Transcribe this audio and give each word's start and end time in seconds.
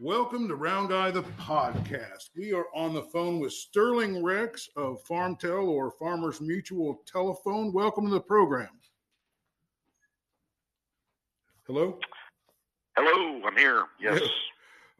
Welcome 0.00 0.48
to 0.48 0.56
Round 0.56 0.88
Guy 0.88 1.12
the 1.12 1.22
podcast. 1.22 2.30
We 2.34 2.52
are 2.52 2.66
on 2.74 2.94
the 2.94 3.04
phone 3.04 3.38
with 3.38 3.52
Sterling 3.52 4.24
Rex 4.24 4.68
of 4.74 5.04
FarmTel 5.04 5.68
or 5.68 5.92
Farmers 5.92 6.40
Mutual 6.40 7.00
Telephone. 7.06 7.72
Welcome 7.72 8.06
to 8.06 8.10
the 8.10 8.20
program. 8.20 8.70
Hello. 11.68 12.00
Hello, 12.96 13.40
I'm 13.46 13.56
here. 13.56 13.84
Yes. 14.00 14.20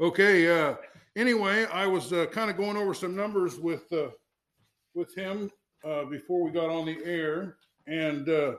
Okay. 0.00 0.48
Uh, 0.48 0.74
anyway, 1.14 1.66
I 1.66 1.86
was 1.86 2.12
uh, 2.12 2.26
kind 2.26 2.50
of 2.50 2.56
going 2.56 2.76
over 2.76 2.94
some 2.94 3.14
numbers 3.14 3.60
with 3.60 3.92
uh, 3.92 4.08
with 4.92 5.14
him 5.14 5.52
uh, 5.84 6.04
before 6.06 6.44
we 6.44 6.50
got 6.50 6.68
on 6.68 6.84
the 6.84 6.98
air, 7.04 7.58
and 7.86 8.28
uh, 8.28 8.54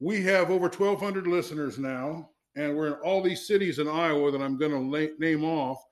we 0.00 0.20
have 0.22 0.50
over 0.50 0.66
1,200 0.66 1.28
listeners 1.28 1.78
now 1.78 2.30
and 2.56 2.76
we're 2.76 2.88
in 2.88 2.92
all 2.94 3.22
these 3.22 3.46
cities 3.46 3.78
in 3.78 3.88
Iowa 3.88 4.30
that 4.30 4.42
I'm 4.42 4.58
going 4.58 4.72
to 4.72 5.14
name 5.18 5.44
off. 5.44 5.82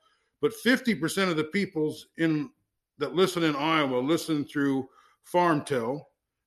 But 0.40 0.52
50% 0.64 1.30
of 1.30 1.36
the 1.36 1.44
peoples 1.44 2.06
in 2.18 2.50
that 2.98 3.14
listen 3.14 3.42
in 3.42 3.56
Iowa 3.56 3.98
listen 3.98 4.44
through 4.44 4.88
FarmTel. 5.32 6.02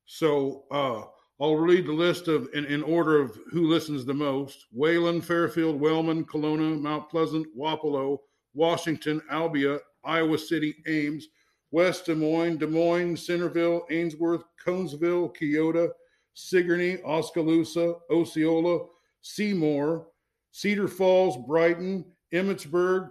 So 0.06 0.64
uh, 0.70 1.02
I'll 1.42 1.56
read 1.56 1.86
the 1.86 1.92
list 1.92 2.28
of 2.28 2.48
in, 2.54 2.64
in, 2.66 2.82
order 2.82 3.20
of 3.20 3.38
who 3.50 3.68
listens 3.68 4.04
the 4.04 4.14
most: 4.14 4.66
Wayland, 4.72 5.24
Fairfield, 5.24 5.80
Wellman, 5.80 6.24
Kalona, 6.24 6.80
Mount 6.80 7.08
Pleasant, 7.08 7.46
Wapello, 7.56 8.18
Washington, 8.54 9.20
Albia, 9.32 9.78
Iowa 10.04 10.38
City, 10.38 10.76
Ames, 10.86 11.28
West 11.70 12.06
Des 12.06 12.14
Moines, 12.14 12.58
Des 12.58 12.66
Moines, 12.66 13.16
Centerville, 13.16 13.84
Ainsworth, 13.90 14.44
Conesville, 14.64 15.34
Keota, 15.36 15.88
Sigourney, 16.34 16.98
Oskaloosa, 17.04 17.94
Osceola, 18.10 18.86
Seymour, 19.24 20.06
Cedar 20.52 20.86
Falls, 20.86 21.38
Brighton, 21.48 22.04
Emmetsburg, 22.32 23.08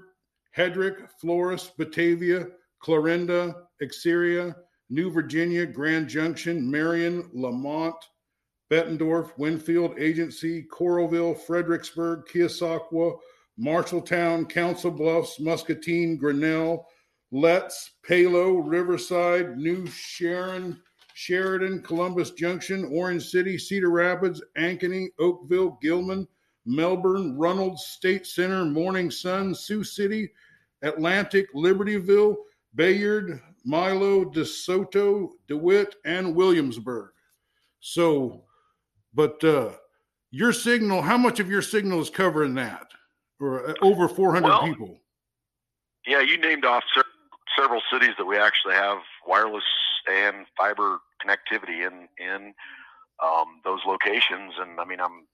Hedrick, 0.55 1.09
Florence, 1.19 1.71
Batavia, 1.75 2.47
Clarinda, 2.79 3.55
Exira, 3.81 4.55
New 4.89 5.09
Virginia, 5.09 5.65
Grand 5.65 6.07
Junction, 6.07 6.69
Marion, 6.69 7.29
Lamont, 7.33 7.95
Bettendorf, 8.71 9.35
Winfield, 9.39 9.97
Agency, 9.97 10.67
Coralville, 10.71 11.35
Fredericksburg, 11.35 12.25
Keosauqua, 12.31 13.17
Marshalltown, 13.59 14.47
Council 14.47 14.91
Bluffs, 14.91 15.39
Muscatine, 15.39 16.15
Grinnell, 16.15 16.87
Letts, 17.31 17.91
Palo, 18.07 18.57
Riverside, 18.57 19.57
New 19.57 19.87
Sharon, 19.87 20.79
Sheridan, 21.13 21.81
Columbus 21.83 22.31
Junction, 22.31 22.89
Orange 22.91 23.29
City, 23.29 23.57
Cedar 23.57 23.89
Rapids, 23.89 24.41
Ankeny, 24.57 25.07
Oakville, 25.19 25.77
Gilman, 25.81 26.27
Melbourne, 26.65 27.37
Runnels, 27.37 27.85
State 27.85 28.25
Center, 28.25 28.65
Morning 28.65 29.11
Sun, 29.11 29.53
Sioux 29.53 29.83
City, 29.83 30.31
Atlantic, 30.81 31.53
Libertyville, 31.53 32.35
Bayard, 32.75 33.39
Milo, 33.63 34.25
DeSoto, 34.25 35.29
DeWitt, 35.47 35.95
and 36.05 36.35
Williamsburg. 36.35 37.11
So, 37.79 38.43
but 39.13 39.43
uh, 39.43 39.71
your 40.31 40.53
signal, 40.53 41.01
how 41.01 41.17
much 41.17 41.39
of 41.39 41.49
your 41.49 41.61
signal 41.61 42.01
is 42.01 42.09
covering 42.09 42.55
that? 42.55 42.87
Or 43.39 43.69
uh, 43.69 43.73
over 43.81 44.07
400 44.07 44.47
well, 44.47 44.63
people? 44.63 44.99
Yeah, 46.07 46.21
you 46.21 46.37
named 46.37 46.65
off 46.65 46.83
several 47.57 47.81
cities 47.91 48.15
that 48.17 48.25
we 48.25 48.37
actually 48.37 48.73
have 48.73 48.99
wireless 49.27 49.63
and 50.09 50.45
fiber 50.57 50.99
connectivity 51.23 51.87
in 51.87 52.07
in 52.17 52.53
um, 53.23 53.61
those 53.63 53.79
locations. 53.85 54.53
And 54.59 54.79
I 54.79 54.85
mean, 54.85 54.99
I'm 54.99 55.25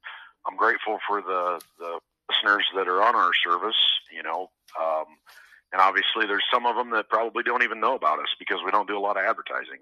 I'm 0.48 0.58
grateful 0.58 1.00
for 1.08 1.22
the 1.22 1.62
the 1.80 2.00
listeners 2.30 2.66
that 2.76 2.88
are 2.88 3.02
on 3.02 3.16
our 3.16 3.32
service. 3.46 3.80
You 4.12 4.24
know, 4.24 4.50
um, 4.80 5.06
and 5.72 5.82
obviously 5.82 6.26
there's 6.26 6.46
some 6.52 6.66
of 6.66 6.76
them 6.76 6.92
that 6.92 7.10
probably 7.10 7.44
don't 7.44 7.64
even 7.64 7.80
know 7.80 7.96
about 7.96 8.20
us 8.20 8.30
because 8.40 8.60
we 8.66 8.72
don't 8.72 8.88
do 8.88 8.98
a 8.98 9.00
lot 9.00 9.18
of 9.18 9.24
advertising. 9.24 9.80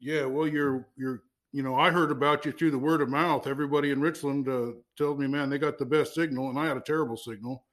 Yeah, 0.00 0.24
well, 0.24 0.46
you're 0.46 0.86
you're 0.96 1.22
you 1.52 1.62
know 1.62 1.74
I 1.74 1.90
heard 1.90 2.10
about 2.10 2.44
you 2.44 2.52
through 2.52 2.70
the 2.70 2.78
word 2.78 3.00
of 3.00 3.08
mouth. 3.08 3.46
Everybody 3.46 3.90
in 3.90 4.00
Richland 4.00 4.48
uh, 4.48 4.72
told 4.96 5.18
me, 5.18 5.26
man, 5.26 5.50
they 5.50 5.58
got 5.58 5.78
the 5.78 5.86
best 5.86 6.14
signal, 6.14 6.50
and 6.50 6.58
I 6.58 6.66
had 6.66 6.76
a 6.76 6.82
terrible 6.82 7.16
signal, 7.16 7.64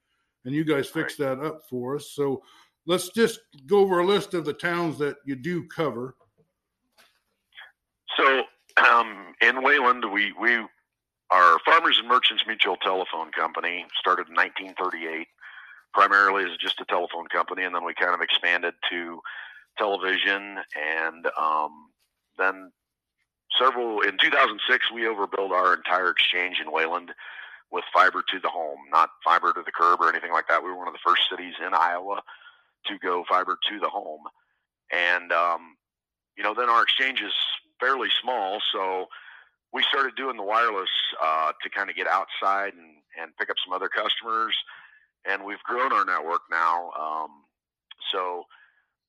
and 0.45 0.55
you 0.55 0.63
guys 0.63 0.87
fixed 0.87 1.19
right. 1.19 1.35
that 1.35 1.45
up 1.45 1.61
for 1.69 1.95
us. 1.95 2.11
So 2.11 2.41
let's 2.85 3.09
just 3.09 3.39
go 3.65 3.79
over 3.79 3.99
a 3.99 4.05
list 4.05 4.33
of 4.33 4.45
the 4.45 4.53
towns 4.53 4.97
that 4.99 5.17
you 5.25 5.35
do 5.35 5.67
cover. 5.67 6.15
So 8.17 8.43
um, 8.77 9.33
in 9.41 9.63
Wayland, 9.63 10.11
we 10.11 10.33
we 10.39 10.57
our 11.31 11.59
Farmers 11.65 11.97
and 11.99 12.07
Merchants 12.07 12.43
Mutual 12.47 12.77
Telephone 12.77 13.31
Company 13.31 13.85
started 13.99 14.27
in 14.29 14.35
1938, 14.35 15.27
primarily 15.93 16.49
as 16.49 16.57
just 16.57 16.79
a 16.79 16.85
telephone 16.85 17.27
company, 17.27 17.63
and 17.63 17.73
then 17.73 17.83
we 17.83 17.93
kind 17.93 18.13
of 18.13 18.21
expanded 18.21 18.73
to 18.89 19.19
television, 19.77 20.59
and 20.75 21.27
um, 21.37 21.89
then 22.37 22.71
several 23.59 24.01
in 24.01 24.17
2006 24.21 24.91
we 24.93 25.07
overbuilt 25.07 25.51
our 25.51 25.73
entire 25.73 26.09
exchange 26.09 26.57
in 26.63 26.71
Wayland 26.71 27.11
with 27.71 27.83
fiber 27.93 28.23
to 28.31 28.39
the 28.39 28.49
home, 28.49 28.77
not 28.91 29.09
fiber 29.23 29.51
to 29.51 29.63
the 29.65 29.71
curb 29.71 29.99
or 29.99 30.07
anything 30.07 30.31
like 30.31 30.47
that. 30.47 30.63
We 30.63 30.69
were 30.69 30.77
one 30.77 30.87
of 30.87 30.93
the 30.93 30.99
first 31.03 31.23
cities 31.29 31.55
in 31.59 31.73
Iowa 31.73 32.21
to 32.87 32.97
go 32.99 33.23
fiber 33.27 33.57
to 33.69 33.79
the 33.79 33.89
home. 33.89 34.23
And, 34.91 35.31
um, 35.31 35.75
you 36.37 36.43
know, 36.43 36.53
then 36.53 36.69
our 36.69 36.83
exchange 36.83 37.21
is 37.21 37.33
fairly 37.79 38.09
small. 38.21 38.59
So 38.71 39.07
we 39.73 39.83
started 39.83 40.15
doing 40.15 40.37
the 40.37 40.43
wireless 40.43 40.89
uh, 41.21 41.51
to 41.61 41.69
kind 41.69 41.89
of 41.89 41.95
get 41.95 42.07
outside 42.07 42.73
and, 42.73 42.97
and 43.19 43.35
pick 43.37 43.49
up 43.49 43.57
some 43.65 43.73
other 43.73 43.89
customers. 43.89 44.55
And 45.27 45.43
we've 45.43 45.63
grown 45.63 45.91
our 45.91 46.05
network 46.05 46.41
now. 46.51 46.91
Um, 46.91 47.29
so 48.11 48.43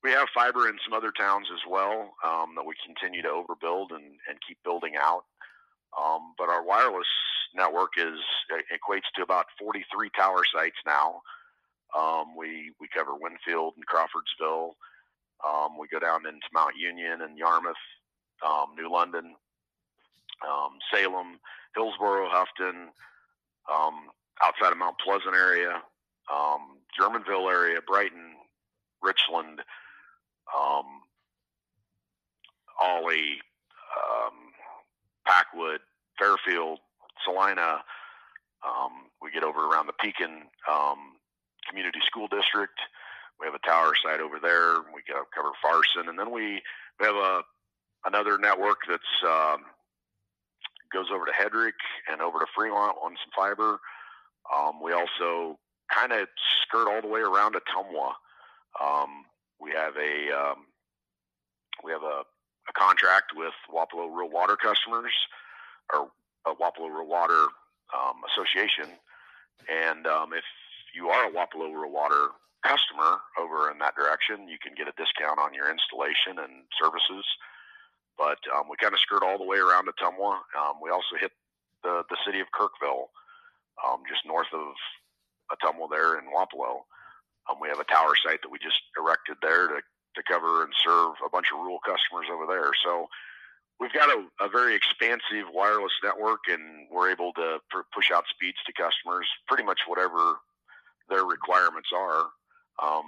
we 0.02 0.10
have 0.10 0.28
fiber 0.34 0.68
in 0.68 0.78
some 0.84 0.96
other 0.96 1.12
towns 1.12 1.48
as 1.52 1.60
well 1.68 2.14
um, 2.24 2.54
that 2.56 2.64
we 2.64 2.74
continue 2.84 3.22
to 3.22 3.28
overbuild 3.28 3.90
and, 3.90 4.04
and 4.28 4.38
keep 4.46 4.58
building 4.64 4.94
out. 5.00 5.24
Um, 5.98 6.34
but 6.38 6.48
our 6.48 6.64
wireless 6.64 7.08
network 7.54 7.92
is 7.96 8.20
equates 8.72 9.08
to 9.16 9.22
about 9.22 9.46
43 9.58 10.10
tower 10.16 10.42
sites 10.52 10.76
now. 10.86 11.20
Um, 11.96 12.36
we 12.36 12.72
we 12.80 12.88
cover 12.94 13.12
Winfield 13.14 13.74
and 13.76 13.86
Crawfordsville. 13.86 14.76
Um, 15.46 15.78
we 15.78 15.88
go 15.88 15.98
down 15.98 16.26
into 16.26 16.46
Mount 16.52 16.76
Union 16.76 17.20
and 17.22 17.38
Yarmouth, 17.38 17.76
um, 18.44 18.74
New 18.76 18.90
London, 18.90 19.34
um, 20.46 20.78
Salem, 20.92 21.38
Hillsboro, 21.74 22.28
Houghton, 22.28 22.88
um, 23.72 24.10
outside 24.42 24.72
of 24.72 24.78
Mount 24.78 24.96
Pleasant 24.98 25.34
area, 25.34 25.82
um, 26.32 26.78
Germanville 26.98 27.50
area, 27.50 27.80
Brighton, 27.86 28.34
Richland, 29.02 29.60
Ollie, 32.78 33.40
Packwood, 35.26 35.80
Fairfield, 36.18 36.78
Salina. 37.24 37.82
we 39.22 39.30
get 39.32 39.42
over 39.42 39.68
around 39.68 39.86
the 39.86 39.92
Pekin 39.92 40.42
community 41.68 42.00
school 42.06 42.28
district. 42.28 42.78
We 43.40 43.46
have 43.46 43.54
a 43.54 43.66
tower 43.66 43.92
site 44.02 44.20
over 44.20 44.38
there. 44.40 44.80
We 44.94 45.02
cover 45.34 45.50
Farson, 45.62 46.08
and 46.08 46.18
then 46.18 46.30
we, 46.30 46.62
we 47.00 47.06
have 47.06 47.16
a 47.16 47.42
another 48.06 48.38
network 48.38 48.78
that's 48.88 49.02
um, 49.26 49.64
goes 50.92 51.06
over 51.12 51.26
to 51.26 51.32
Hedrick 51.32 51.76
and 52.10 52.20
over 52.20 52.38
to 52.38 52.46
Fremont 52.54 52.96
on 53.02 53.16
some 53.16 53.32
fiber. 53.36 53.78
Um, 54.54 54.80
we 54.82 54.92
also 54.92 55.58
kind 55.92 56.12
of 56.12 56.28
skirt 56.62 56.88
all 56.88 57.02
the 57.02 57.08
way 57.08 57.20
around 57.20 57.52
to 57.52 57.60
Tumwa. 57.60 58.12
Um, 58.82 59.24
we 59.60 59.70
have 59.72 59.94
a 59.96 60.32
um, 60.32 60.66
we 61.84 61.92
have 61.92 62.02
a, 62.02 62.22
a, 62.68 62.72
contract 62.76 63.32
with 63.34 63.54
Wapello 63.72 64.08
Rural 64.08 64.30
Water 64.30 64.56
customers, 64.56 65.12
or 65.92 66.08
a 66.46 66.54
Wapello 66.54 66.88
Rural 66.88 67.08
Water 67.08 67.46
um, 67.94 68.22
Association, 68.32 68.86
and 69.68 70.06
um, 70.06 70.32
if 70.32 70.44
you 70.96 71.12
are 71.12 71.28
a 71.28 71.32
Wapello 71.32 71.68
Rural 71.68 71.92
Water 71.92 72.32
customer 72.64 73.20
over 73.38 73.70
in 73.70 73.78
that 73.78 73.94
direction, 73.94 74.48
you 74.48 74.56
can 74.58 74.72
get 74.74 74.88
a 74.88 74.96
discount 74.96 75.38
on 75.38 75.52
your 75.52 75.70
installation 75.70 76.40
and 76.40 76.64
services. 76.80 77.24
But 78.16 78.40
um, 78.56 78.66
we 78.72 78.80
kind 78.80 78.96
of 78.96 79.00
skirt 79.04 79.22
all 79.22 79.36
the 79.36 79.44
way 79.44 79.60
around 79.60 79.92
Ottumwa. 79.92 80.40
Um, 80.56 80.80
we 80.82 80.88
also 80.88 81.20
hit 81.20 81.30
the, 81.84 82.02
the 82.08 82.16
city 82.24 82.40
of 82.40 82.48
Kirkville, 82.56 83.12
um, 83.84 84.02
just 84.08 84.24
north 84.24 84.48
of 84.56 84.72
Ottumwa 85.52 85.86
there 85.92 86.18
in 86.18 86.32
Wapello. 86.32 86.88
Um, 87.46 87.60
we 87.60 87.68
have 87.68 87.78
a 87.78 87.86
tower 87.86 88.16
site 88.16 88.40
that 88.42 88.50
we 88.50 88.58
just 88.58 88.80
erected 88.98 89.36
there 89.44 89.68
to, 89.68 89.78
to 89.78 90.22
cover 90.26 90.64
and 90.64 90.72
serve 90.82 91.14
a 91.22 91.30
bunch 91.30 91.52
of 91.52 91.60
rural 91.60 91.78
customers 91.84 92.26
over 92.32 92.48
there. 92.48 92.72
So 92.82 93.06
we've 93.78 93.92
got 93.92 94.08
a, 94.08 94.24
a 94.40 94.48
very 94.48 94.74
expansive 94.74 95.52
wireless 95.52 95.92
network, 96.02 96.48
and 96.48 96.88
we're 96.90 97.12
able 97.12 97.32
to 97.34 97.60
pr- 97.70 97.86
push 97.94 98.10
out 98.10 98.24
speeds 98.32 98.58
to 98.66 98.72
customers 98.72 99.28
pretty 99.46 99.62
much 99.62 99.84
whatever 99.86 100.40
their 101.08 101.24
requirements 101.24 101.88
are. 101.94 102.26
Um, 102.82 103.04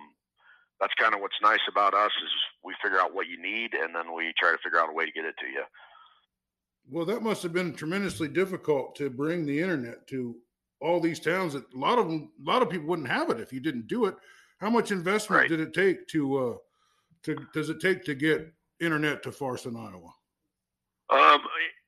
that's 0.81 0.95
kind 0.95 1.15
of 1.15 1.21
what's 1.21 1.37
nice 1.43 1.61
about 1.69 1.93
us 1.95 2.13
is 2.23 2.31
we 2.63 2.75
figure 2.83 3.01
out 3.01 3.15
what 3.15 3.27
you 3.27 3.41
need 3.41 3.75
and 3.75 3.95
then 3.95 4.15
we 4.15 4.33
try 4.39 4.53
to 4.53 4.59
figure 4.63 4.79
out 4.79 4.89
a 4.89 4.93
way 4.93 5.07
to 5.07 5.13
get 5.13 5.25
it 5.25 5.35
to 5.41 5.47
you. 5.47 5.65
Well, 6.91 7.05
that 7.07 7.23
must 7.23 7.43
have 7.43 7.53
been 7.53 7.75
tremendously 7.75 8.29
difficult 8.29 8.95
to 8.97 9.11
bring 9.11 9.45
the 9.45 9.61
internet 9.61 10.07
to 10.09 10.37
all 10.81 11.01
these 11.01 11.19
towns 11.21 11.53
that 11.55 11.65
a 11.75 11.79
lot 11.79 11.99
of 11.99 12.07
them, 12.09 12.31
a 12.41 12.49
lot 12.51 12.63
of 12.63 12.71
people 12.71 12.87
wouldn't 12.87 13.09
have 13.09 13.31
it 13.31 13.41
if 13.41 13.53
you 13.53 13.61
didn't 13.61 13.89
do 13.89 14.07
it. 14.07 14.15
How 14.61 14.71
much 14.71 14.91
investment 14.93 15.41
Right. 15.43 15.49
did 15.49 15.61
it 15.61 15.75
take 15.75 16.07
to, 16.09 16.39
uh, 16.39 16.57
to, 17.25 17.37
does 17.53 17.69
it 17.71 17.81
take 17.81 18.05
to 18.05 18.15
get 18.15 18.53
internet 18.81 19.23
to 19.25 19.33
Farson, 19.33 19.77
Iowa? 19.77 20.15
Um, 21.11 21.41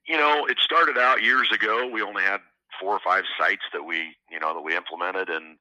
you 0.07 0.17
know, 0.17 0.47
it 0.47 0.59
started 0.59 0.99
out 0.99 1.23
years 1.23 1.51
ago. 1.53 1.87
We 1.87 2.03
only 2.03 2.25
had 2.25 2.41
four 2.81 2.93
or 2.95 3.01
five 3.01 3.25
sites 3.39 3.63
that 3.73 3.85
we, 3.85 4.17
you 4.31 4.41
know, 4.41 4.55
that 4.55 4.63
we 4.63 4.75
implemented, 4.77 5.29
and 5.29 5.57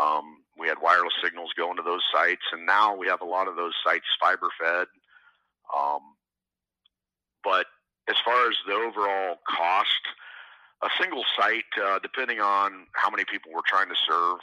um, 0.00 0.44
we 0.58 0.68
had 0.68 0.78
wireless 0.80 1.14
signals 1.22 1.52
going 1.56 1.76
to 1.76 1.82
those 1.82 2.02
sites. 2.12 2.42
And 2.52 2.66
now 2.66 2.94
we 2.94 3.06
have 3.08 3.20
a 3.20 3.26
lot 3.26 3.48
of 3.48 3.56
those 3.56 3.74
sites 3.84 4.06
fiber 4.20 4.48
fed. 4.60 4.86
Um, 5.76 6.00
but 7.42 7.66
as 8.08 8.16
far 8.24 8.48
as 8.48 8.56
the 8.66 8.74
overall 8.74 9.36
cost, 9.48 10.02
a 10.82 10.88
single 11.00 11.24
site, 11.38 11.64
uh, 11.82 11.98
depending 12.00 12.40
on 12.40 12.86
how 12.92 13.10
many 13.10 13.24
people 13.24 13.50
we're 13.52 13.66
trying 13.66 13.88
to 13.88 13.96
serve, 14.06 14.38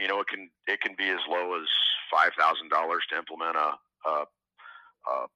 you 0.00 0.06
know, 0.06 0.20
it 0.20 0.28
can 0.28 0.48
it 0.66 0.80
can 0.80 0.94
be 0.96 1.08
as 1.08 1.20
low 1.28 1.60
as 1.60 1.66
five 2.10 2.32
thousand 2.38 2.68
dollars 2.68 3.02
to 3.10 3.16
implement 3.16 3.56
a, 3.56 3.72
a, 4.08 4.24
a 5.10 5.26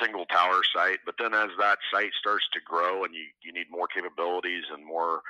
single 0.00 0.26
tower 0.26 0.60
site. 0.74 0.98
But 1.04 1.16
then 1.18 1.34
as 1.34 1.50
that 1.58 1.78
site 1.92 2.12
starts 2.18 2.44
to 2.52 2.60
grow 2.64 3.04
and 3.04 3.14
you, 3.14 3.24
you 3.42 3.52
need 3.52 3.66
more 3.70 3.88
capabilities 3.88 4.64
and 4.72 4.84
more 4.84 5.22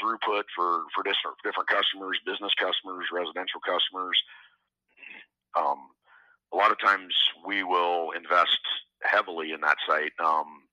throughput 0.00 0.44
for, 0.54 0.84
for 0.94 1.02
different, 1.04 1.38
different 1.44 1.68
customers, 1.68 2.18
business 2.26 2.52
customers, 2.58 3.06
residential 3.12 3.60
customers, 3.60 4.18
um, 5.56 5.78
a 6.52 6.56
lot 6.56 6.70
of 6.70 6.78
times 6.80 7.14
we 7.46 7.62
will 7.62 8.10
invest 8.12 8.60
heavily 9.02 9.52
in 9.52 9.60
that 9.60 9.76
site. 9.86 10.12
Um, 10.22 10.68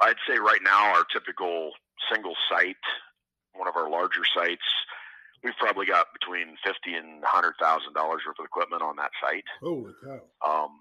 I'd 0.00 0.16
say 0.26 0.38
right 0.38 0.60
now 0.62 0.94
our 0.94 1.04
typical 1.12 1.72
single 2.10 2.34
site, 2.50 2.76
one 3.54 3.68
of 3.68 3.76
our 3.76 3.90
larger 3.90 4.22
sites, 4.34 4.64
we've 5.44 5.56
probably 5.58 5.86
got 5.86 6.06
between 6.12 6.56
fifty 6.64 6.94
and 6.94 7.22
hundred 7.24 7.54
thousand 7.60 7.94
dollars 7.94 8.22
worth 8.26 8.38
of 8.38 8.44
equipment 8.44 8.82
on 8.82 8.96
that 8.96 9.10
site. 9.22 9.44
Holy 9.60 9.92
cow. 10.04 10.20
Um, 10.46 10.80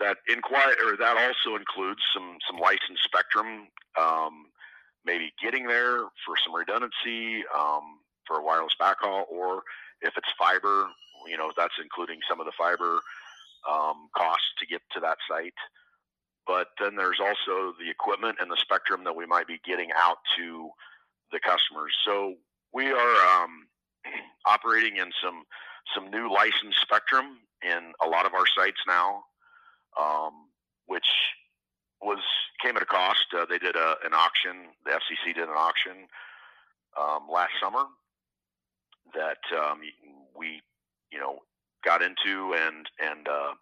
that 0.00 0.18
inquire 0.28 0.74
or 0.86 0.96
that 0.96 1.16
also 1.16 1.56
includes 1.56 2.00
some 2.14 2.36
some 2.46 2.58
licensed 2.58 3.04
spectrum, 3.04 3.68
um, 4.00 4.46
maybe 5.06 5.32
getting 5.42 5.66
there 5.66 6.00
for 6.26 6.34
some 6.44 6.54
redundancy 6.54 7.44
um, 7.56 8.02
for 8.26 8.40
a 8.40 8.42
wireless 8.42 8.74
backhaul, 8.80 9.22
or 9.30 9.62
if 10.02 10.12
it's 10.16 10.28
fiber, 10.38 10.88
you 11.28 11.38
know 11.38 11.52
that's 11.56 11.74
including 11.80 12.18
some 12.28 12.40
of 12.40 12.46
the 12.46 12.52
fiber 12.58 13.00
um, 13.70 14.08
costs 14.16 14.52
to 14.58 14.66
get 14.66 14.82
to 14.92 15.00
that 15.00 15.18
site. 15.30 15.54
But 16.46 16.68
then 16.80 16.94
there's 16.96 17.18
also 17.20 17.74
the 17.78 17.90
equipment 17.90 18.36
and 18.40 18.50
the 18.50 18.56
spectrum 18.60 19.02
that 19.04 19.16
we 19.16 19.26
might 19.26 19.48
be 19.48 19.60
getting 19.66 19.90
out 19.96 20.18
to 20.36 20.70
the 21.32 21.40
customers. 21.40 21.92
So 22.04 22.34
we 22.72 22.86
are 22.92 23.42
um, 23.42 23.66
operating 24.46 24.98
in 24.98 25.10
some 25.22 25.44
some 25.94 26.10
new 26.10 26.32
licensed 26.32 26.80
spectrum 26.82 27.38
in 27.62 27.92
a 28.04 28.08
lot 28.08 28.26
of 28.26 28.34
our 28.34 28.46
sites 28.56 28.80
now, 28.86 29.22
um, 30.00 30.32
which 30.86 31.06
was 32.00 32.18
came 32.62 32.76
at 32.76 32.82
a 32.82 32.86
cost. 32.86 33.26
Uh, 33.36 33.46
they 33.48 33.58
did 33.58 33.76
a, 33.76 33.96
an 34.04 34.12
auction. 34.14 34.72
The 34.84 34.92
FCC 34.92 35.34
did 35.34 35.48
an 35.48 35.56
auction 35.56 36.08
um, 36.98 37.26
last 37.32 37.52
summer 37.60 37.84
that 39.14 39.38
um, 39.56 39.80
we, 40.36 40.60
you 41.10 41.18
know, 41.18 41.38
got 41.84 42.02
into 42.02 42.54
and 42.54 42.86
and 43.00 43.28
uh, 43.28 43.54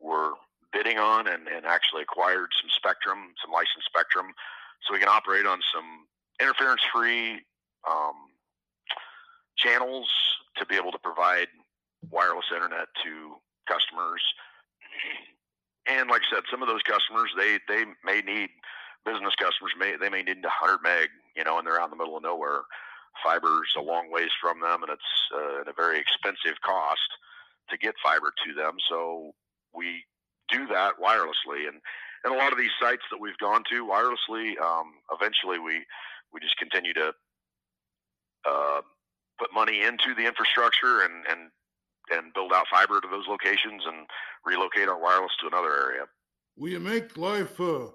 were 0.00 0.32
bidding 0.72 0.98
on 0.98 1.28
and, 1.28 1.46
and 1.48 1.64
actually 1.66 2.02
acquired 2.02 2.50
some 2.60 2.70
spectrum, 2.74 3.18
some 3.42 3.52
licensed 3.52 3.86
spectrum, 3.86 4.26
so 4.82 4.92
we 4.92 4.98
can 4.98 5.08
operate 5.08 5.46
on 5.46 5.60
some 5.72 6.06
interference-free 6.40 7.40
um, 7.88 8.14
channels 9.56 10.10
to 10.56 10.66
be 10.66 10.74
able 10.74 10.90
to 10.90 10.98
provide 10.98 11.46
wireless 12.10 12.46
internet 12.52 12.88
to 13.02 13.34
customers. 13.68 14.22
And 15.86 16.08
like 16.08 16.22
I 16.30 16.36
said, 16.36 16.44
some 16.50 16.62
of 16.62 16.68
those 16.68 16.82
customers 16.82 17.30
they 17.36 17.58
they 17.68 17.84
may 18.04 18.20
need 18.20 18.50
business 19.04 19.34
customers 19.36 19.72
may 19.78 19.96
they 20.00 20.08
may 20.08 20.22
need 20.22 20.42
100 20.42 20.78
meg, 20.82 21.08
you 21.36 21.44
know, 21.44 21.58
and 21.58 21.66
they're 21.66 21.80
out 21.80 21.92
in 21.92 21.96
the 21.96 22.02
middle 22.02 22.16
of 22.16 22.22
nowhere. 22.22 22.62
Fiber's 23.22 23.72
a 23.76 23.82
long 23.82 24.10
ways 24.10 24.30
from 24.40 24.60
them, 24.60 24.82
and 24.82 24.90
it's 24.90 25.12
uh, 25.32 25.60
at 25.60 25.68
a 25.68 25.72
very 25.76 26.00
expensive 26.00 26.60
cost 26.64 27.08
to 27.70 27.78
get 27.78 27.94
fiber 28.02 28.32
to 28.44 28.54
them. 28.54 28.76
So 28.88 29.34
we 29.72 30.04
do 30.50 30.66
that 30.68 30.94
wirelessly, 31.00 31.68
and 31.68 31.80
and 32.24 32.34
a 32.34 32.36
lot 32.36 32.52
of 32.52 32.58
these 32.58 32.72
sites 32.80 33.02
that 33.10 33.20
we've 33.20 33.38
gone 33.38 33.62
to 33.70 33.86
wirelessly, 33.86 34.58
um, 34.60 34.94
eventually 35.12 35.58
we 35.58 35.84
we 36.32 36.40
just 36.40 36.56
continue 36.56 36.94
to 36.94 37.12
uh, 38.48 38.80
put 39.38 39.52
money 39.54 39.82
into 39.82 40.14
the 40.14 40.26
infrastructure 40.26 41.02
and 41.02 41.24
and 41.30 41.50
and 42.10 42.32
build 42.34 42.52
out 42.52 42.66
fiber 42.70 43.00
to 43.00 43.08
those 43.08 43.26
locations 43.28 43.82
and 43.86 44.06
relocate 44.44 44.88
our 44.88 45.00
wireless 45.00 45.32
to 45.40 45.46
another 45.46 45.72
area. 45.72 46.04
Will 46.56 46.70
you 46.70 46.80
make 46.80 47.16
life 47.16 47.60
uh, 47.60 47.86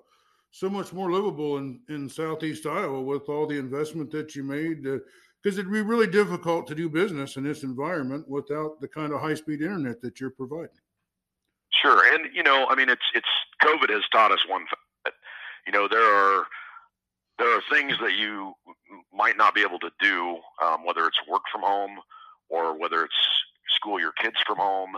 so 0.51 0.69
much 0.69 0.91
more 0.91 1.11
livable 1.11 1.57
in, 1.57 1.79
in 1.89 2.09
Southeast 2.09 2.65
Iowa 2.65 3.01
with 3.01 3.29
all 3.29 3.47
the 3.47 3.57
investment 3.57 4.11
that 4.11 4.35
you 4.35 4.43
made? 4.43 4.83
Because 4.83 5.57
it'd 5.57 5.71
be 5.71 5.81
really 5.81 6.07
difficult 6.07 6.67
to 6.67 6.75
do 6.75 6.89
business 6.89 7.37
in 7.37 7.43
this 7.43 7.63
environment 7.63 8.27
without 8.27 8.81
the 8.81 8.87
kind 8.87 9.13
of 9.13 9.21
high 9.21 9.35
speed 9.35 9.61
internet 9.61 10.01
that 10.01 10.19
you're 10.19 10.31
providing. 10.31 10.69
Sure, 11.81 12.13
and 12.13 12.33
you 12.33 12.43
know, 12.43 12.65
I 12.67 12.75
mean, 12.75 12.89
it's 12.89 13.05
it's 13.13 13.27
COVID 13.63 13.89
has 13.91 14.03
taught 14.11 14.31
us 14.31 14.39
one 14.47 14.61
thing. 14.61 15.13
You 15.67 15.71
know, 15.71 15.87
there 15.87 16.03
are 16.03 16.45
there 17.37 17.55
are 17.55 17.61
things 17.71 17.93
that 18.01 18.13
you 18.13 18.53
might 19.13 19.37
not 19.37 19.55
be 19.55 19.61
able 19.61 19.79
to 19.79 19.91
do, 20.01 20.37
um, 20.63 20.83
whether 20.83 21.05
it's 21.07 21.19
work 21.29 21.43
from 21.51 21.61
home 21.61 21.99
or 22.49 22.77
whether 22.77 23.03
it's 23.03 23.13
school 23.79 23.99
your 23.99 24.11
kids 24.21 24.35
from 24.45 24.57
home. 24.57 24.95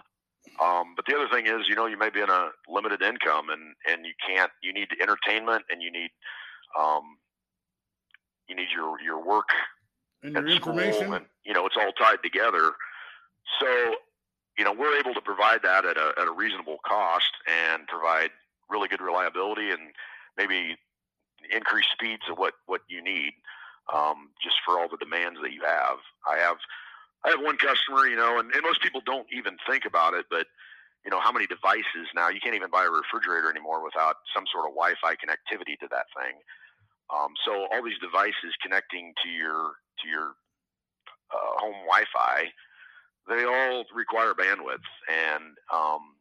Um, 0.59 0.93
but 0.95 1.05
the 1.05 1.15
other 1.15 1.29
thing 1.29 1.45
is, 1.45 1.69
you 1.69 1.75
know, 1.75 1.85
you 1.85 1.97
may 1.97 2.09
be 2.09 2.19
in 2.19 2.29
a 2.29 2.49
limited 2.67 3.01
income 3.01 3.49
and, 3.49 3.75
and 3.89 4.05
you 4.05 4.13
can't, 4.27 4.51
you 4.63 4.73
need 4.73 4.87
entertainment 5.01 5.63
and 5.69 5.81
you 5.81 5.91
need, 5.91 6.09
um, 6.77 7.03
you 8.47 8.55
need 8.55 8.67
your, 8.75 8.99
your 9.01 9.23
work 9.23 9.49
And 10.23 10.33
your 10.33 10.47
information, 10.47 11.03
school 11.03 11.13
and, 11.13 11.25
you 11.45 11.53
know, 11.53 11.65
it's 11.67 11.77
all 11.77 11.91
tied 11.93 12.21
together. 12.23 12.73
So, 13.59 13.95
you 14.57 14.65
know, 14.65 14.73
we're 14.73 14.97
able 14.99 15.13
to 15.13 15.21
provide 15.21 15.61
that 15.63 15.85
at 15.85 15.97
a, 15.97 16.13
at 16.19 16.27
a 16.27 16.31
reasonable 16.31 16.79
cost 16.85 17.31
and 17.47 17.87
provide 17.87 18.31
really 18.69 18.87
good 18.87 19.01
reliability 19.01 19.69
and 19.69 19.93
maybe 20.37 20.75
increase 21.53 21.85
speeds 21.93 22.23
of 22.29 22.37
what, 22.37 22.53
what 22.65 22.81
you 22.89 23.01
need, 23.01 23.33
um, 23.93 24.29
just 24.43 24.57
for 24.65 24.79
all 24.79 24.89
the 24.89 24.97
demands 24.97 25.39
that 25.41 25.53
you 25.53 25.61
have. 25.65 25.97
I 26.27 26.37
have, 26.37 26.57
I 27.23 27.29
have 27.29 27.41
one 27.41 27.57
customer, 27.57 28.07
you 28.07 28.15
know, 28.15 28.39
and, 28.39 28.51
and 28.51 28.63
most 28.63 28.81
people 28.81 29.01
don't 29.05 29.27
even 29.31 29.57
think 29.69 29.85
about 29.85 30.13
it, 30.13 30.25
but 30.29 30.47
you 31.05 31.09
know, 31.09 31.19
how 31.19 31.31
many 31.31 31.47
devices 31.47 32.09
now 32.13 32.29
you 32.29 32.39
can't 32.39 32.55
even 32.55 32.69
buy 32.69 32.85
a 32.85 32.89
refrigerator 32.89 33.49
anymore 33.49 33.83
without 33.83 34.17
some 34.35 34.45
sort 34.51 34.65
of 34.65 34.77
Wi-Fi 34.77 35.17
connectivity 35.17 35.77
to 35.81 35.87
that 35.89 36.05
thing. 36.13 36.37
Um, 37.09 37.33
so 37.43 37.67
all 37.71 37.83
these 37.83 37.97
devices 37.99 38.53
connecting 38.61 39.13
to 39.23 39.29
your 39.29 39.73
to 40.01 40.07
your 40.07 40.37
uh, 41.33 41.51
home 41.57 41.85
Wi-Fi, 41.85 42.49
they 43.27 43.43
all 43.43 43.85
require 43.93 44.33
bandwidth, 44.33 44.85
and 45.09 45.57
um, 45.73 46.15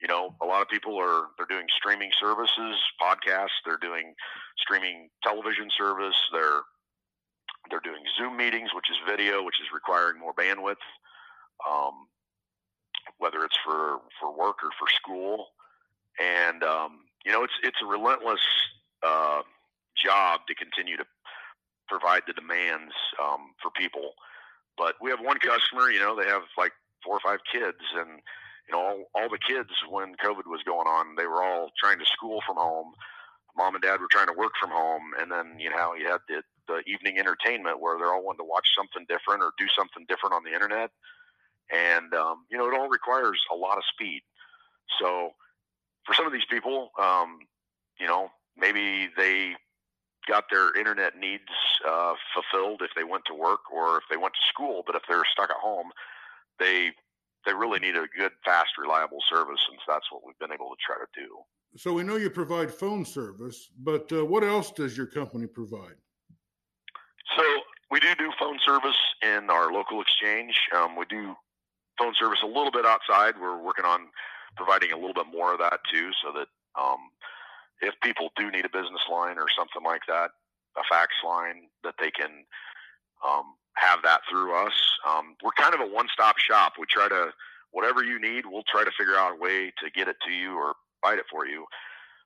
you 0.00 0.08
know, 0.08 0.34
a 0.42 0.46
lot 0.46 0.62
of 0.62 0.68
people 0.68 0.98
are 0.98 1.28
they're 1.38 1.46
doing 1.48 1.66
streaming 1.76 2.10
services, 2.20 2.76
podcasts, 3.00 3.62
they're 3.64 3.78
doing 3.80 4.14
streaming 4.58 5.08
television 5.22 5.68
service, 5.76 6.16
they're 6.32 6.62
they're 7.70 7.80
doing 7.80 8.02
Zoom 8.16 8.36
meetings, 8.36 8.70
which 8.74 8.90
is 8.90 8.96
video, 9.06 9.42
which 9.42 9.60
is 9.60 9.68
requiring 9.72 10.18
more 10.18 10.34
bandwidth. 10.34 10.82
Um, 11.68 12.08
whether 13.18 13.44
it's 13.44 13.56
for 13.64 13.98
for 14.20 14.36
work 14.36 14.56
or 14.62 14.70
for 14.78 14.88
school, 14.94 15.48
and 16.20 16.62
um, 16.62 17.00
you 17.24 17.32
know, 17.32 17.44
it's 17.44 17.54
it's 17.62 17.78
a 17.82 17.86
relentless 17.86 18.40
uh, 19.02 19.42
job 19.96 20.40
to 20.48 20.54
continue 20.54 20.96
to 20.96 21.04
provide 21.88 22.22
the 22.26 22.32
demands 22.32 22.92
um, 23.22 23.54
for 23.62 23.70
people. 23.70 24.12
But 24.76 24.94
we 25.00 25.10
have 25.10 25.20
one 25.20 25.38
customer, 25.38 25.90
you 25.90 26.00
know, 26.00 26.16
they 26.16 26.26
have 26.26 26.42
like 26.58 26.72
four 27.04 27.16
or 27.16 27.20
five 27.20 27.40
kids, 27.50 27.80
and 27.96 28.20
you 28.68 28.72
know, 28.72 28.80
all, 28.80 29.04
all 29.14 29.28
the 29.28 29.38
kids 29.38 29.70
when 29.88 30.14
COVID 30.16 30.46
was 30.46 30.62
going 30.66 30.86
on, 30.86 31.14
they 31.16 31.26
were 31.26 31.42
all 31.42 31.70
trying 31.80 31.98
to 31.98 32.06
school 32.06 32.42
from 32.46 32.56
home. 32.56 32.92
Mom 33.56 33.74
and 33.74 33.82
dad 33.82 34.00
were 34.00 34.08
trying 34.10 34.26
to 34.26 34.36
work 34.36 34.52
from 34.60 34.70
home, 34.70 35.12
and 35.18 35.30
then 35.30 35.58
you 35.58 35.70
know, 35.70 35.94
you 35.94 36.06
had 36.06 36.20
the, 36.28 36.42
the 36.68 36.82
evening 36.86 37.18
entertainment 37.18 37.80
where 37.80 37.98
they're 37.98 38.12
all 38.12 38.24
wanting 38.24 38.44
to 38.44 38.48
watch 38.48 38.68
something 38.76 39.06
different 39.08 39.42
or 39.42 39.52
do 39.58 39.66
something 39.76 40.04
different 40.08 40.34
on 40.34 40.44
the 40.44 40.52
internet. 40.52 40.90
And 41.72 42.14
um, 42.14 42.46
you 42.50 42.58
know, 42.58 42.68
it 42.68 42.74
all 42.74 42.88
requires 42.88 43.40
a 43.52 43.56
lot 43.56 43.78
of 43.78 43.84
speed. 43.92 44.22
So 45.00 45.30
for 46.04 46.14
some 46.14 46.26
of 46.26 46.32
these 46.32 46.46
people, 46.48 46.90
um, 47.00 47.38
you 47.98 48.06
know, 48.06 48.30
maybe 48.56 49.08
they 49.16 49.54
got 50.28 50.44
their 50.50 50.76
internet 50.76 51.16
needs 51.18 51.42
uh, 51.86 52.14
fulfilled 52.34 52.82
if 52.82 52.90
they 52.96 53.04
went 53.04 53.24
to 53.26 53.34
work 53.34 53.60
or 53.72 53.98
if 53.98 54.04
they 54.10 54.16
went 54.16 54.34
to 54.34 54.40
school. 54.48 54.82
But 54.86 54.96
if 54.96 55.02
they're 55.08 55.24
stuck 55.32 55.50
at 55.50 55.56
home, 55.56 55.90
they 56.58 56.90
they 57.46 57.54
really 57.54 57.78
need 57.78 57.94
a 57.94 58.06
good, 58.18 58.32
fast, 58.44 58.70
reliable 58.76 59.18
service, 59.30 59.60
and 59.70 59.78
that's 59.86 60.10
what 60.10 60.22
we've 60.26 60.38
been 60.40 60.52
able 60.52 60.70
to 60.70 60.76
try 60.84 60.96
to 60.96 61.06
do. 61.14 61.28
So 61.76 61.92
we 61.92 62.02
know 62.02 62.16
you 62.16 62.28
provide 62.28 62.72
phone 62.72 63.04
service, 63.04 63.70
but 63.78 64.10
uh, 64.12 64.24
what 64.24 64.42
else 64.42 64.72
does 64.72 64.96
your 64.96 65.06
company 65.06 65.46
provide? 65.46 65.94
So 67.36 67.42
we 67.90 68.00
do 68.00 68.14
do 68.14 68.30
phone 68.38 68.58
service 68.64 68.96
in 69.22 69.50
our 69.50 69.72
local 69.72 70.00
exchange. 70.00 70.54
Um, 70.76 70.96
we 70.96 71.04
do 71.06 71.34
phone 71.98 72.14
service 72.18 72.40
a 72.42 72.46
little 72.46 72.70
bit 72.70 72.86
outside. 72.86 73.34
We're 73.40 73.60
working 73.60 73.84
on 73.84 74.08
providing 74.56 74.92
a 74.92 74.96
little 74.96 75.14
bit 75.14 75.26
more 75.32 75.52
of 75.52 75.58
that 75.58 75.80
too, 75.92 76.10
so 76.22 76.32
that 76.32 76.48
um, 76.80 77.10
if 77.80 77.94
people 78.02 78.30
do 78.36 78.50
need 78.50 78.64
a 78.64 78.70
business 78.70 79.02
line 79.10 79.38
or 79.38 79.46
something 79.56 79.82
like 79.84 80.02
that, 80.08 80.30
a 80.76 80.82
fax 80.90 81.12
line, 81.24 81.68
that 81.84 81.94
they 81.98 82.10
can 82.10 82.44
um, 83.26 83.56
have 83.74 84.00
that 84.04 84.20
through 84.30 84.54
us. 84.54 84.74
Um, 85.08 85.36
we're 85.42 85.56
kind 85.56 85.74
of 85.74 85.80
a 85.80 85.86
one-stop 85.86 86.38
shop. 86.38 86.74
We 86.78 86.86
try 86.88 87.08
to 87.08 87.32
whatever 87.76 88.02
you 88.02 88.18
need, 88.18 88.44
we'll 88.46 88.64
try 88.64 88.84
to 88.84 88.90
figure 88.96 89.16
out 89.16 89.36
a 89.36 89.40
way 89.40 89.70
to 89.82 89.90
get 89.94 90.08
it 90.08 90.16
to 90.24 90.32
you 90.32 90.56
or 90.56 90.74
provide 91.02 91.18
it 91.18 91.26
for 91.30 91.46
you. 91.46 91.66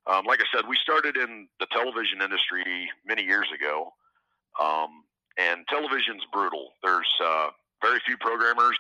Um, 0.07 0.25
like 0.25 0.41
I 0.41 0.47
said, 0.55 0.69
we 0.69 0.77
started 0.77 1.17
in 1.17 1.49
the 1.59 1.67
television 1.73 2.23
industry 2.23 2.89
many 3.05 3.25
years 3.25 3.49
ago, 3.53 3.93
um, 4.61 5.05
and 5.39 5.67
television's 5.69 6.23
brutal. 6.33 6.71
There's 6.83 7.09
uh, 7.23 7.49
very 7.83 8.01
few 8.07 8.17
programmers. 8.17 8.77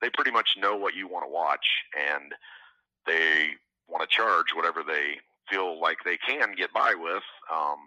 They 0.00 0.10
pretty 0.10 0.30
much 0.30 0.50
know 0.58 0.76
what 0.76 0.94
you 0.94 1.08
want 1.08 1.24
to 1.26 1.32
watch, 1.32 1.66
and 1.96 2.32
they 3.06 3.50
want 3.88 4.08
to 4.08 4.14
charge 4.14 4.54
whatever 4.54 4.82
they 4.86 5.18
feel 5.50 5.80
like 5.80 5.98
they 6.04 6.18
can 6.18 6.54
get 6.56 6.72
by 6.72 6.94
with 6.94 7.22
um, 7.52 7.78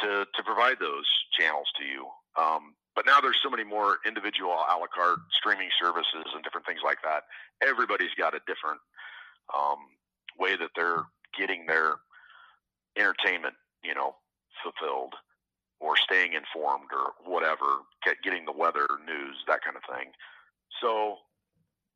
to 0.00 0.26
to 0.34 0.42
provide 0.44 0.76
those 0.80 1.06
channels 1.38 1.66
to 1.78 1.84
you. 1.84 2.06
Um, 2.38 2.74
but 2.94 3.06
now 3.06 3.20
there's 3.20 3.40
so 3.42 3.50
many 3.50 3.64
more 3.64 3.98
individual 4.06 4.52
a 4.52 4.76
la 4.78 4.86
carte 4.94 5.20
streaming 5.32 5.70
services 5.80 6.26
and 6.34 6.44
different 6.44 6.66
things 6.66 6.80
like 6.84 6.98
that. 7.02 7.24
Everybody's 7.66 8.14
got 8.18 8.34
a 8.34 8.40
different 8.46 8.80
um, 9.56 9.78
way 10.38 10.56
that 10.56 10.70
they're 10.76 11.04
getting 11.36 11.66
their 11.66 11.94
entertainment, 12.96 13.54
you 13.82 13.94
know, 13.94 14.14
fulfilled 14.62 15.14
or 15.82 15.96
staying 15.96 16.32
informed 16.34 16.88
or 16.94 17.12
whatever, 17.26 17.82
get, 18.04 18.16
getting 18.22 18.44
the 18.44 18.52
weather, 18.52 18.86
news, 19.04 19.42
that 19.48 19.60
kind 19.62 19.76
of 19.76 19.82
thing. 19.90 20.12
So 20.80 21.16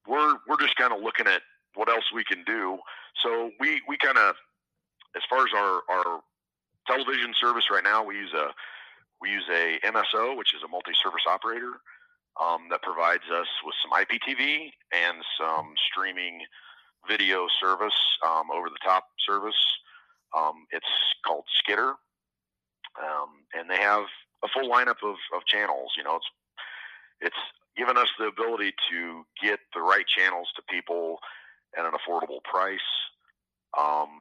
we're 0.06 0.34
we're 0.48 0.58
just 0.58 0.76
kind 0.76 0.92
of 0.92 1.00
looking 1.00 1.26
at 1.26 1.42
what 1.74 1.88
else 1.88 2.04
we 2.12 2.24
can 2.24 2.42
do. 2.44 2.78
So 3.22 3.50
we 3.60 3.80
we 3.88 3.96
kind 3.96 4.18
of, 4.18 4.34
as 5.14 5.22
far 5.30 5.46
as 5.46 5.54
our 5.54 5.82
our 5.88 6.20
television 6.86 7.32
service 7.40 7.70
right 7.70 7.84
now, 7.84 8.04
we 8.04 8.16
use 8.16 8.34
a 8.34 8.48
we 9.20 9.30
use 9.30 9.48
a 9.50 9.78
MSO, 9.86 10.36
which 10.36 10.52
is 10.54 10.62
a 10.62 10.68
multi-service 10.68 11.24
operator 11.28 11.80
um, 12.42 12.66
that 12.70 12.82
provides 12.82 13.24
us 13.32 13.48
with 13.64 13.74
some 13.80 13.92
IPTV 13.92 14.70
and 14.92 15.22
some 15.38 15.72
streaming 15.90 16.40
video 17.08 17.46
service, 17.60 17.96
um, 18.26 18.50
over-the-top 18.52 19.04
service. 19.26 19.56
Um, 20.36 20.66
it's 20.70 20.86
called 21.24 21.44
Skitter, 21.58 21.94
um, 23.02 23.28
and 23.54 23.68
they 23.70 23.78
have 23.78 24.04
a 24.44 24.48
full 24.48 24.70
lineup 24.70 25.02
of, 25.02 25.16
of 25.34 25.44
channels. 25.46 25.92
You 25.96 26.04
know, 26.04 26.16
it's 26.16 26.30
it's 27.20 27.42
given 27.76 27.96
us 27.96 28.08
the 28.18 28.26
ability 28.26 28.72
to 28.90 29.24
get 29.42 29.60
the 29.74 29.80
right 29.80 30.06
channels 30.06 30.48
to 30.56 30.62
people 30.68 31.18
at 31.76 31.84
an 31.84 31.92
affordable 31.92 32.42
price. 32.44 32.80
Um, 33.76 34.20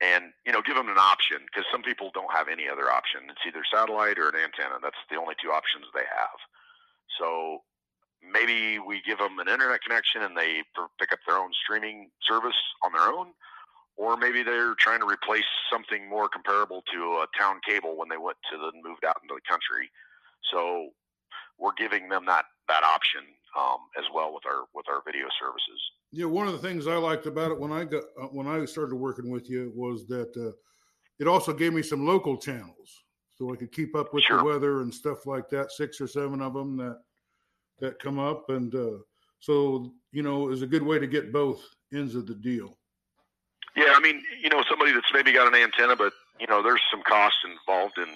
and 0.00 0.32
you 0.46 0.52
know 0.52 0.62
give 0.62 0.76
them 0.76 0.88
an 0.88 0.98
option 0.98 1.38
because 1.46 1.64
some 1.70 1.82
people 1.82 2.10
don't 2.14 2.32
have 2.32 2.48
any 2.48 2.68
other 2.68 2.90
option 2.90 3.20
it's 3.28 3.44
either 3.46 3.62
satellite 3.70 4.18
or 4.18 4.28
an 4.28 4.36
antenna 4.36 4.80
that's 4.82 5.00
the 5.10 5.16
only 5.16 5.34
two 5.42 5.50
options 5.52 5.84
they 5.94 6.08
have 6.08 6.40
so 7.18 7.60
maybe 8.24 8.78
we 8.78 9.02
give 9.04 9.18
them 9.18 9.38
an 9.38 9.48
internet 9.48 9.82
connection 9.82 10.22
and 10.22 10.36
they 10.36 10.62
pick 10.98 11.12
up 11.12 11.20
their 11.26 11.36
own 11.36 11.50
streaming 11.52 12.10
service 12.22 12.56
on 12.84 12.92
their 12.92 13.12
own 13.12 13.28
or 13.96 14.16
maybe 14.16 14.42
they're 14.42 14.74
trying 14.74 15.00
to 15.00 15.06
replace 15.06 15.44
something 15.70 16.08
more 16.08 16.28
comparable 16.28 16.82
to 16.92 16.98
a 17.22 17.26
town 17.38 17.60
cable 17.66 17.96
when 17.96 18.08
they 18.08 18.16
went 18.16 18.36
to 18.50 18.56
the 18.56 18.70
moved 18.82 19.04
out 19.04 19.16
into 19.22 19.34
the 19.34 19.48
country 19.48 19.90
so 20.52 20.90
we're 21.58 21.74
giving 21.76 22.08
them 22.08 22.24
that 22.26 22.44
that 22.68 22.82
option 22.82 23.22
um, 23.58 23.78
as 23.98 24.04
well 24.14 24.32
with 24.32 24.44
our 24.46 24.64
with 24.74 24.86
our 24.88 25.02
video 25.04 25.26
services. 25.40 25.80
Yeah, 26.12 26.26
one 26.26 26.46
of 26.46 26.52
the 26.52 26.66
things 26.66 26.86
I 26.86 26.96
liked 26.96 27.26
about 27.26 27.52
it 27.52 27.58
when 27.58 27.72
I 27.72 27.84
got 27.84 28.04
uh, 28.20 28.26
when 28.26 28.46
I 28.46 28.64
started 28.64 28.96
working 28.96 29.30
with 29.30 29.48
you 29.48 29.72
was 29.74 30.06
that 30.06 30.34
uh, 30.36 30.52
it 31.18 31.28
also 31.28 31.52
gave 31.52 31.72
me 31.72 31.82
some 31.82 32.06
local 32.06 32.36
channels, 32.36 33.02
so 33.36 33.52
I 33.52 33.56
could 33.56 33.72
keep 33.72 33.94
up 33.94 34.14
with 34.14 34.24
sure. 34.24 34.38
the 34.38 34.44
weather 34.44 34.82
and 34.82 34.92
stuff 34.92 35.26
like 35.26 35.48
that. 35.50 35.72
Six 35.72 36.00
or 36.00 36.06
seven 36.06 36.40
of 36.40 36.54
them 36.54 36.76
that 36.78 36.98
that 37.80 37.98
come 37.98 38.18
up, 38.18 38.48
and 38.48 38.74
uh, 38.74 38.98
so 39.40 39.92
you 40.12 40.22
know, 40.22 40.50
is 40.50 40.62
a 40.62 40.66
good 40.66 40.82
way 40.82 40.98
to 40.98 41.06
get 41.06 41.32
both 41.32 41.62
ends 41.92 42.14
of 42.14 42.26
the 42.26 42.34
deal. 42.34 42.76
Yeah, 43.76 43.94
I 43.96 44.00
mean, 44.00 44.22
you 44.42 44.48
know, 44.48 44.62
somebody 44.68 44.92
that's 44.92 45.12
maybe 45.12 45.32
got 45.32 45.46
an 45.46 45.54
antenna, 45.54 45.96
but 45.96 46.12
you 46.38 46.46
know, 46.46 46.62
there's 46.62 46.80
some 46.90 47.02
cost 47.02 47.36
involved 47.44 47.98
in 47.98 48.08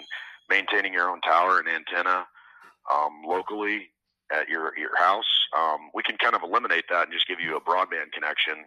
maintaining 0.49 0.93
your 0.93 1.09
own 1.09 1.21
tower 1.21 1.59
and 1.59 1.67
antenna 1.67 2.25
um, 2.91 3.23
locally 3.25 3.89
at 4.31 4.49
your 4.49 4.77
your 4.77 4.95
house, 4.97 5.47
um, 5.57 5.89
we 5.93 6.03
can 6.03 6.17
kind 6.17 6.35
of 6.35 6.41
eliminate 6.43 6.85
that 6.89 7.03
and 7.03 7.13
just 7.13 7.27
give 7.27 7.39
you 7.39 7.55
a 7.55 7.61
broadband 7.61 8.11
connection, 8.13 8.65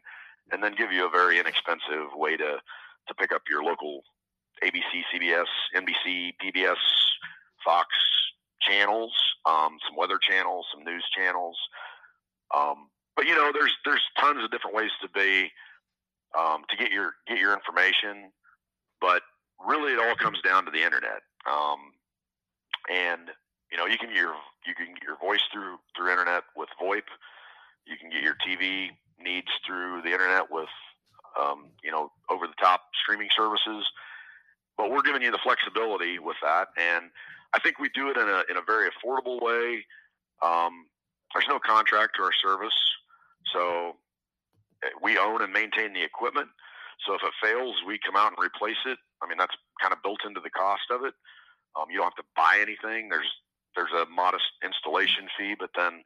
and 0.53 0.63
then 0.63 0.75
give 0.75 0.93
you 0.93 1.07
a 1.07 1.11
very 1.11 1.39
inexpensive 1.39 2.15
way 2.15 2.37
to 2.37 2.59
to 3.09 3.15
pick 3.15 3.33
up 3.33 3.43
your 3.51 3.63
local 3.63 4.03
ABC, 4.63 5.03
CBS, 5.13 5.47
NBC, 5.75 6.35
PBS, 6.43 6.77
Fox 7.65 7.89
channels, 8.61 9.13
um, 9.47 9.79
some 9.87 9.97
weather 9.97 10.19
channels, 10.19 10.67
some 10.73 10.85
news 10.85 11.05
channels. 11.17 11.57
Um, 12.55 12.89
but 13.17 13.27
you 13.27 13.35
know, 13.35 13.51
there's 13.53 13.73
there's 13.85 14.03
tons 14.21 14.45
of 14.45 14.51
different 14.51 14.77
ways 14.77 14.91
to 15.03 15.09
be 15.09 15.51
um, 16.39 16.63
to 16.71 16.77
get 16.77 16.91
your 16.93 17.15
get 17.27 17.39
your 17.39 17.53
information, 17.53 18.31
but 19.01 19.23
really 19.67 19.93
it 19.93 19.99
all 19.99 20.15
comes 20.15 20.41
down 20.43 20.65
to 20.65 20.71
the 20.71 20.85
internet. 20.85 21.23
Um, 21.51 21.93
and 22.91 23.31
you 23.71 23.77
know, 23.77 23.87
you 23.87 23.99
can 23.99 24.09
get 24.09 24.19
your 24.19 24.35
you 24.67 24.75
can 24.75 24.95
get 24.95 25.03
your 25.03 25.19
voice 25.19 25.43
through 25.53 25.79
through 25.97 26.11
internet 26.11 26.45
with 26.57 26.69
VoIP. 26.81 27.09
You 27.87 27.97
can 28.01 28.11
get 28.11 28.23
your 28.23 28.37
TV 28.47 28.91
needs 29.19 29.49
through 29.67 30.03
the 30.03 30.13
internet 30.13 30.51
with 30.51 30.69
um, 31.41 31.71
you 31.83 31.91
know 31.91 32.11
over 32.31 32.47
the 32.47 32.59
top 32.61 32.83
streaming 33.03 33.29
services. 33.37 33.85
But 34.77 34.91
we're 34.91 35.03
giving 35.03 35.23
you 35.23 35.33
the 35.33 35.43
flexibility 35.43 36.21
with 36.21 36.37
that, 36.43 36.69
and 36.79 37.11
I 37.53 37.59
think 37.59 37.81
we 37.81 37.89
do 37.95 38.11
it 38.11 38.17
in 38.17 38.29
a 38.29 38.43
in 38.49 38.57
a 38.57 38.63
very 38.65 38.89
affordable 38.89 39.43
way. 39.43 39.85
Um, 40.41 40.87
there's 41.35 41.49
no 41.49 41.59
contract 41.59 42.15
to 42.17 42.23
our 42.23 42.33
service, 42.41 42.79
so 43.53 43.97
we 45.03 45.19
own 45.19 45.43
and 45.43 45.53
maintain 45.53 45.93
the 45.93 46.03
equipment. 46.03 46.49
So 47.07 47.15
if 47.15 47.23
it 47.23 47.33
fails, 47.43 47.77
we 47.87 47.99
come 47.99 48.17
out 48.17 48.33
and 48.33 48.45
replace 48.45 48.83
it. 48.87 48.99
I 49.23 49.29
mean, 49.29 49.39
that's 49.39 49.55
kind 49.81 49.93
of 49.93 50.03
built 50.03 50.21
into 50.27 50.41
the 50.41 50.51
cost 50.51 50.91
of 50.91 51.05
it. 51.05 51.15
Um, 51.79 51.87
you 51.91 51.99
don't 51.99 52.11
have 52.11 52.23
to 52.23 52.31
buy 52.37 52.59
anything. 52.61 53.09
There's 53.09 53.31
there's 53.77 53.93
a 53.93 54.11
modest 54.11 54.51
installation 54.65 55.29
fee, 55.39 55.55
but 55.59 55.71
then, 55.77 56.03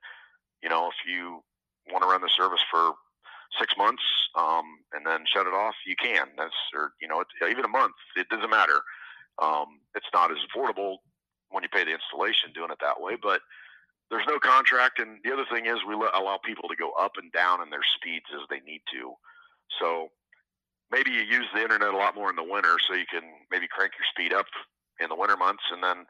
you 0.63 0.69
know, 0.69 0.89
if 0.89 1.09
you 1.09 1.43
want 1.91 2.03
to 2.03 2.09
run 2.09 2.21
the 2.21 2.29
service 2.37 2.61
for 2.71 2.93
six 3.59 3.75
months 3.79 4.03
um, 4.37 4.65
and 4.93 5.07
then 5.07 5.25
shut 5.33 5.47
it 5.47 5.55
off, 5.55 5.75
you 5.87 5.97
can. 5.97 6.29
That's 6.37 6.55
or 6.75 6.93
you 7.01 7.09
know, 7.09 7.21
it, 7.21 7.29
even 7.51 7.65
a 7.65 7.69
month. 7.69 7.95
It 8.17 8.29
doesn't 8.29 8.51
matter. 8.51 8.81
Um, 9.41 9.81
it's 9.95 10.11
not 10.13 10.31
as 10.31 10.39
affordable 10.45 10.99
when 11.51 11.63
you 11.63 11.69
pay 11.69 11.85
the 11.85 11.93
installation 11.93 12.53
doing 12.55 12.71
it 12.71 12.79
that 12.81 13.01
way, 13.01 13.17
but 13.21 13.41
there's 14.13 14.29
no 14.29 14.39
contract. 14.39 15.01
And 15.01 15.19
the 15.25 15.33
other 15.33 15.49
thing 15.51 15.65
is, 15.65 15.81
we 15.89 15.95
allow 15.95 16.39
people 16.45 16.69
to 16.69 16.77
go 16.77 16.93
up 17.01 17.13
and 17.17 17.33
down 17.33 17.63
in 17.63 17.71
their 17.71 17.85
speeds 17.97 18.29
as 18.37 18.45
they 18.51 18.61
need 18.61 18.83
to. 18.93 19.17
So 19.81 20.13
maybe 20.93 21.11
you 21.11 21.25
use 21.25 21.49
the 21.55 21.63
internet 21.63 21.95
a 21.95 21.97
lot 21.97 22.15
more 22.15 22.29
in 22.29 22.37
the 22.37 22.45
winter, 22.45 22.77
so 22.87 22.93
you 22.93 23.09
can 23.11 23.25
maybe 23.51 23.67
crank 23.67 23.93
your 23.97 24.05
speed 24.13 24.37
up 24.37 24.47
in 25.01 25.09
the 25.09 25.17
winter 25.17 25.39
months, 25.39 25.65
and 25.73 25.83
then 25.83 26.05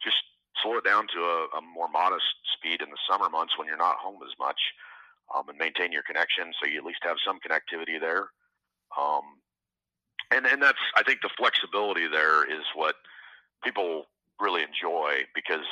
just 0.00 0.22
slow 0.62 0.78
it 0.78 0.84
down 0.84 1.08
to 1.12 1.18
a, 1.18 1.58
a, 1.58 1.60
more 1.60 1.90
modest 1.90 2.24
speed 2.54 2.80
in 2.80 2.90
the 2.90 3.02
summer 3.10 3.28
months 3.28 3.58
when 3.58 3.66
you're 3.66 3.76
not 3.76 3.96
home 3.98 4.22
as 4.22 4.32
much, 4.38 4.58
um, 5.34 5.48
and 5.48 5.58
maintain 5.58 5.90
your 5.90 6.06
connection 6.06 6.54
so 6.54 6.70
you 6.70 6.78
at 6.78 6.84
least 6.84 7.02
have 7.02 7.16
some 7.26 7.38
connectivity 7.42 8.00
there. 8.00 8.30
Um, 8.94 9.42
and 10.30 10.46
and 10.46 10.62
that's 10.62 10.78
I 10.96 11.02
think 11.02 11.20
the 11.22 11.30
flexibility 11.36 12.06
there 12.06 12.44
is 12.44 12.64
what 12.74 12.94
people 13.64 14.06
really 14.40 14.62
enjoy 14.62 15.24
because 15.34 15.66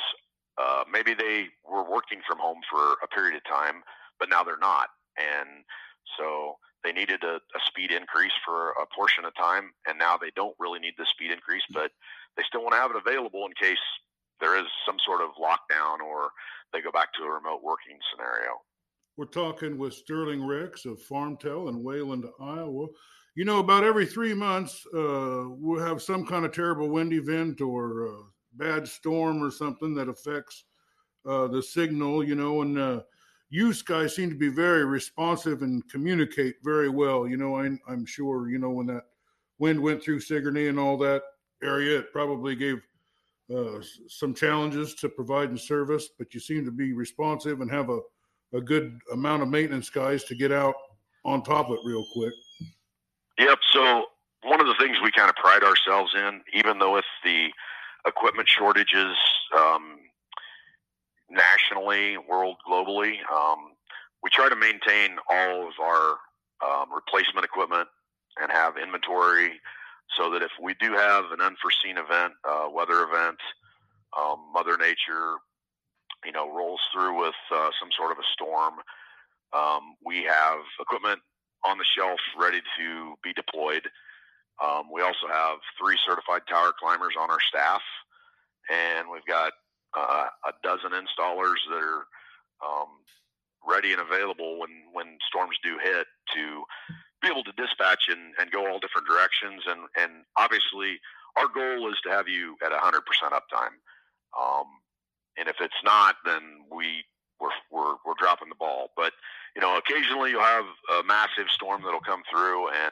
uh, 0.57 0.83
maybe 0.91 1.13
they 1.13 1.47
were 1.63 1.89
working 1.89 2.19
from 2.27 2.39
home 2.39 2.59
for 2.69 2.97
a 3.03 3.07
period 3.07 3.35
of 3.35 3.43
time, 3.45 3.83
but 4.19 4.29
now 4.29 4.43
they're 4.43 4.57
not, 4.57 4.89
and 5.17 5.63
so 6.17 6.57
they 6.83 6.91
needed 6.91 7.23
a, 7.23 7.35
a 7.35 7.61
speed 7.65 7.91
increase 7.91 8.31
for 8.45 8.71
a 8.71 8.85
portion 8.95 9.25
of 9.25 9.35
time, 9.35 9.71
and 9.87 9.97
now 9.97 10.17
they 10.17 10.31
don't 10.35 10.55
really 10.59 10.79
need 10.79 10.93
the 10.97 11.05
speed 11.05 11.31
increase, 11.31 11.63
but 11.73 11.91
they 12.35 12.43
still 12.47 12.61
want 12.61 12.73
to 12.73 12.79
have 12.79 12.91
it 12.91 12.97
available 12.97 13.45
in 13.45 13.53
case 13.59 13.81
there 14.39 14.57
is 14.57 14.65
some 14.85 14.97
sort 15.05 15.21
of 15.21 15.29
lockdown 15.41 15.99
or 15.99 16.29
they 16.73 16.81
go 16.81 16.91
back 16.91 17.13
to 17.13 17.23
a 17.23 17.29
remote 17.29 17.61
working 17.63 17.97
scenario. 18.11 18.51
We're 19.17 19.25
talking 19.25 19.77
with 19.77 19.93
Sterling 19.93 20.45
Ricks 20.45 20.85
of 20.85 20.99
FarmTel 21.09 21.69
in 21.69 21.83
Wayland, 21.83 22.25
Iowa. 22.39 22.87
You 23.35 23.45
know, 23.45 23.59
about 23.59 23.83
every 23.83 24.05
three 24.05 24.33
months, 24.33 24.85
uh, 24.93 25.45
we'll 25.47 25.83
have 25.83 26.01
some 26.01 26.25
kind 26.25 26.45
of 26.45 26.51
terrible 26.51 26.89
wind 26.89 27.13
event 27.13 27.61
or 27.61 28.07
uh, 28.07 28.21
bad 28.57 28.87
storm 28.87 29.43
or 29.43 29.51
something 29.51 29.93
that 29.95 30.09
affects 30.09 30.65
uh, 31.25 31.47
the 31.47 31.61
signal, 31.61 32.23
you 32.23 32.35
know, 32.35 32.61
and 32.61 32.77
uh, 32.77 33.01
you 33.49 33.73
guys 33.85 34.15
seem 34.15 34.29
to 34.29 34.35
be 34.35 34.49
very 34.49 34.85
responsive 34.85 35.61
and 35.61 35.87
communicate 35.89 36.55
very 36.63 36.89
well. 36.89 37.27
You 37.27 37.37
know, 37.37 37.57
I, 37.57 37.77
I'm 37.87 38.05
sure, 38.05 38.49
you 38.49 38.59
know, 38.59 38.71
when 38.71 38.87
that 38.87 39.03
wind 39.59 39.81
went 39.81 40.03
through 40.03 40.19
Sigourney 40.19 40.67
and 40.67 40.79
all 40.79 40.97
that 40.97 41.23
area, 41.63 41.99
it 41.99 42.11
probably 42.11 42.55
gave 42.55 42.81
uh, 43.53 43.79
some 44.07 44.33
challenges 44.33 44.93
to 44.95 45.09
providing 45.09 45.57
service, 45.57 46.09
but 46.17 46.33
you 46.33 46.39
seem 46.39 46.65
to 46.65 46.71
be 46.71 46.93
responsive 46.93 47.61
and 47.61 47.71
have 47.71 47.89
a, 47.89 47.99
a 48.53 48.61
good 48.61 48.99
amount 49.13 49.41
of 49.41 49.49
maintenance 49.49 49.89
guys 49.89 50.23
to 50.25 50.35
get 50.35 50.51
out 50.51 50.75
on 51.23 51.43
top 51.43 51.67
of 51.67 51.73
it 51.73 51.79
real 51.85 52.05
quick. 52.13 52.33
Yep. 53.39 53.59
So 53.71 54.05
one 54.43 54.59
of 54.59 54.67
the 54.67 54.75
things 54.79 54.97
we 55.03 55.11
kind 55.11 55.29
of 55.29 55.35
pride 55.35 55.63
ourselves 55.63 56.13
in, 56.15 56.41
even 56.53 56.79
though 56.79 56.93
with 56.93 57.05
the 57.23 57.47
equipment 58.07 58.47
shortages 58.47 59.15
um, 59.55 59.99
nationally, 61.29 62.17
world, 62.17 62.57
globally, 62.67 63.17
um, 63.31 63.73
we 64.23 64.29
try 64.29 64.49
to 64.49 64.55
maintain 64.55 65.17
all 65.29 65.67
of 65.67 65.73
our 65.81 66.17
um, 66.65 66.93
replacement 66.93 67.45
equipment 67.45 67.87
and 68.41 68.51
have 68.51 68.77
inventory 68.77 69.59
so 70.15 70.31
that 70.31 70.41
if 70.41 70.51
we 70.61 70.73
do 70.75 70.93
have 70.93 71.25
an 71.31 71.41
unforeseen 71.41 71.97
event, 71.97 72.33
uh, 72.47 72.67
weather 72.71 73.03
event, 73.03 73.37
um, 74.17 74.37
Mother 74.53 74.77
Nature, 74.77 75.35
you 76.25 76.31
know, 76.31 76.49
rolls 76.53 76.79
through 76.93 77.19
with 77.19 77.35
uh, 77.53 77.69
some 77.79 77.89
sort 77.95 78.11
of 78.11 78.17
a 78.17 78.27
storm, 78.33 78.75
um, 79.53 79.95
we 80.03 80.23
have 80.23 80.59
equipment 80.79 81.19
on 81.65 81.77
the 81.77 81.85
shelf 81.97 82.19
ready 82.39 82.61
to 82.77 83.15
be 83.23 83.33
deployed. 83.33 83.83
Um, 84.63 84.89
we 84.93 85.01
also 85.01 85.27
have 85.29 85.59
three 85.79 85.97
certified 86.07 86.41
tower 86.49 86.73
climbers 86.79 87.13
on 87.19 87.29
our 87.29 87.41
staff, 87.47 87.81
and 88.69 89.07
we've 89.11 89.25
got 89.25 89.53
uh, 89.95 90.27
a 90.45 90.51
dozen 90.63 90.91
installers 90.91 91.61
that 91.69 91.81
are 91.81 92.05
um, 92.65 92.89
ready 93.67 93.91
and 93.91 94.01
available 94.01 94.59
when 94.59 94.69
when 94.93 95.17
storms 95.29 95.57
do 95.63 95.77
hit 95.81 96.07
to 96.33 96.63
be 97.21 97.27
able 97.29 97.43
to 97.43 97.51
dispatch 97.57 98.09
and, 98.09 98.33
and 98.39 98.51
go 98.51 98.67
all 98.67 98.79
different 98.79 99.07
directions. 99.07 99.63
And, 99.67 99.81
and 99.97 100.23
obviously, 100.37 100.99
our 101.37 101.47
goal 101.47 101.89
is 101.89 101.97
to 102.03 102.09
have 102.09 102.27
you 102.27 102.55
at 102.63 102.71
100% 102.71 103.01
uptime. 103.31 103.75
Um, 104.37 104.65
and 105.37 105.47
if 105.47 105.55
it's 105.59 105.81
not, 105.83 106.15
then 106.25 106.65
we 106.71 107.05
we're, 107.39 107.53
we're, 107.71 107.95
we're 108.05 108.17
dropping 108.19 108.49
the 108.49 108.55
ball. 108.55 108.89
But 108.95 109.13
you 109.55 109.61
know, 109.61 109.77
occasionally 109.77 110.31
you'll 110.31 110.41
have 110.41 110.65
a 110.99 111.03
massive 111.03 111.49
storm 111.49 111.81
that'll 111.83 112.01
come 112.01 112.23
through, 112.29 112.69
and 112.69 112.91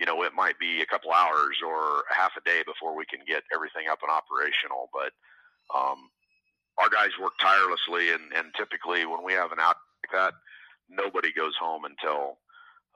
you 0.00 0.06
know 0.06 0.24
it 0.24 0.32
might 0.34 0.58
be 0.58 0.80
a 0.80 0.86
couple 0.86 1.12
hours 1.12 1.60
or 1.60 2.04
half 2.08 2.32
a 2.36 2.40
day 2.48 2.62
before 2.64 2.96
we 2.96 3.04
can 3.04 3.20
get 3.28 3.44
everything 3.54 3.84
up 3.92 4.00
and 4.00 4.10
operational. 4.10 4.88
But 4.96 5.12
um, 5.76 6.08
our 6.80 6.88
guys 6.88 7.12
work 7.20 7.36
tirelessly, 7.38 8.10
and, 8.10 8.32
and 8.34 8.48
typically 8.56 9.04
when 9.04 9.22
we 9.22 9.34
have 9.34 9.52
an 9.52 9.60
out 9.60 9.76
like 10.00 10.16
that, 10.16 10.34
nobody 10.88 11.30
goes 11.32 11.54
home 11.60 11.84
until 11.84 12.40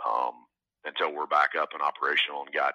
um, 0.00 0.48
until 0.88 1.12
we're 1.12 1.28
back 1.28 1.52
up 1.60 1.76
and 1.76 1.84
operational 1.84 2.40
and 2.42 2.52
got 2.56 2.74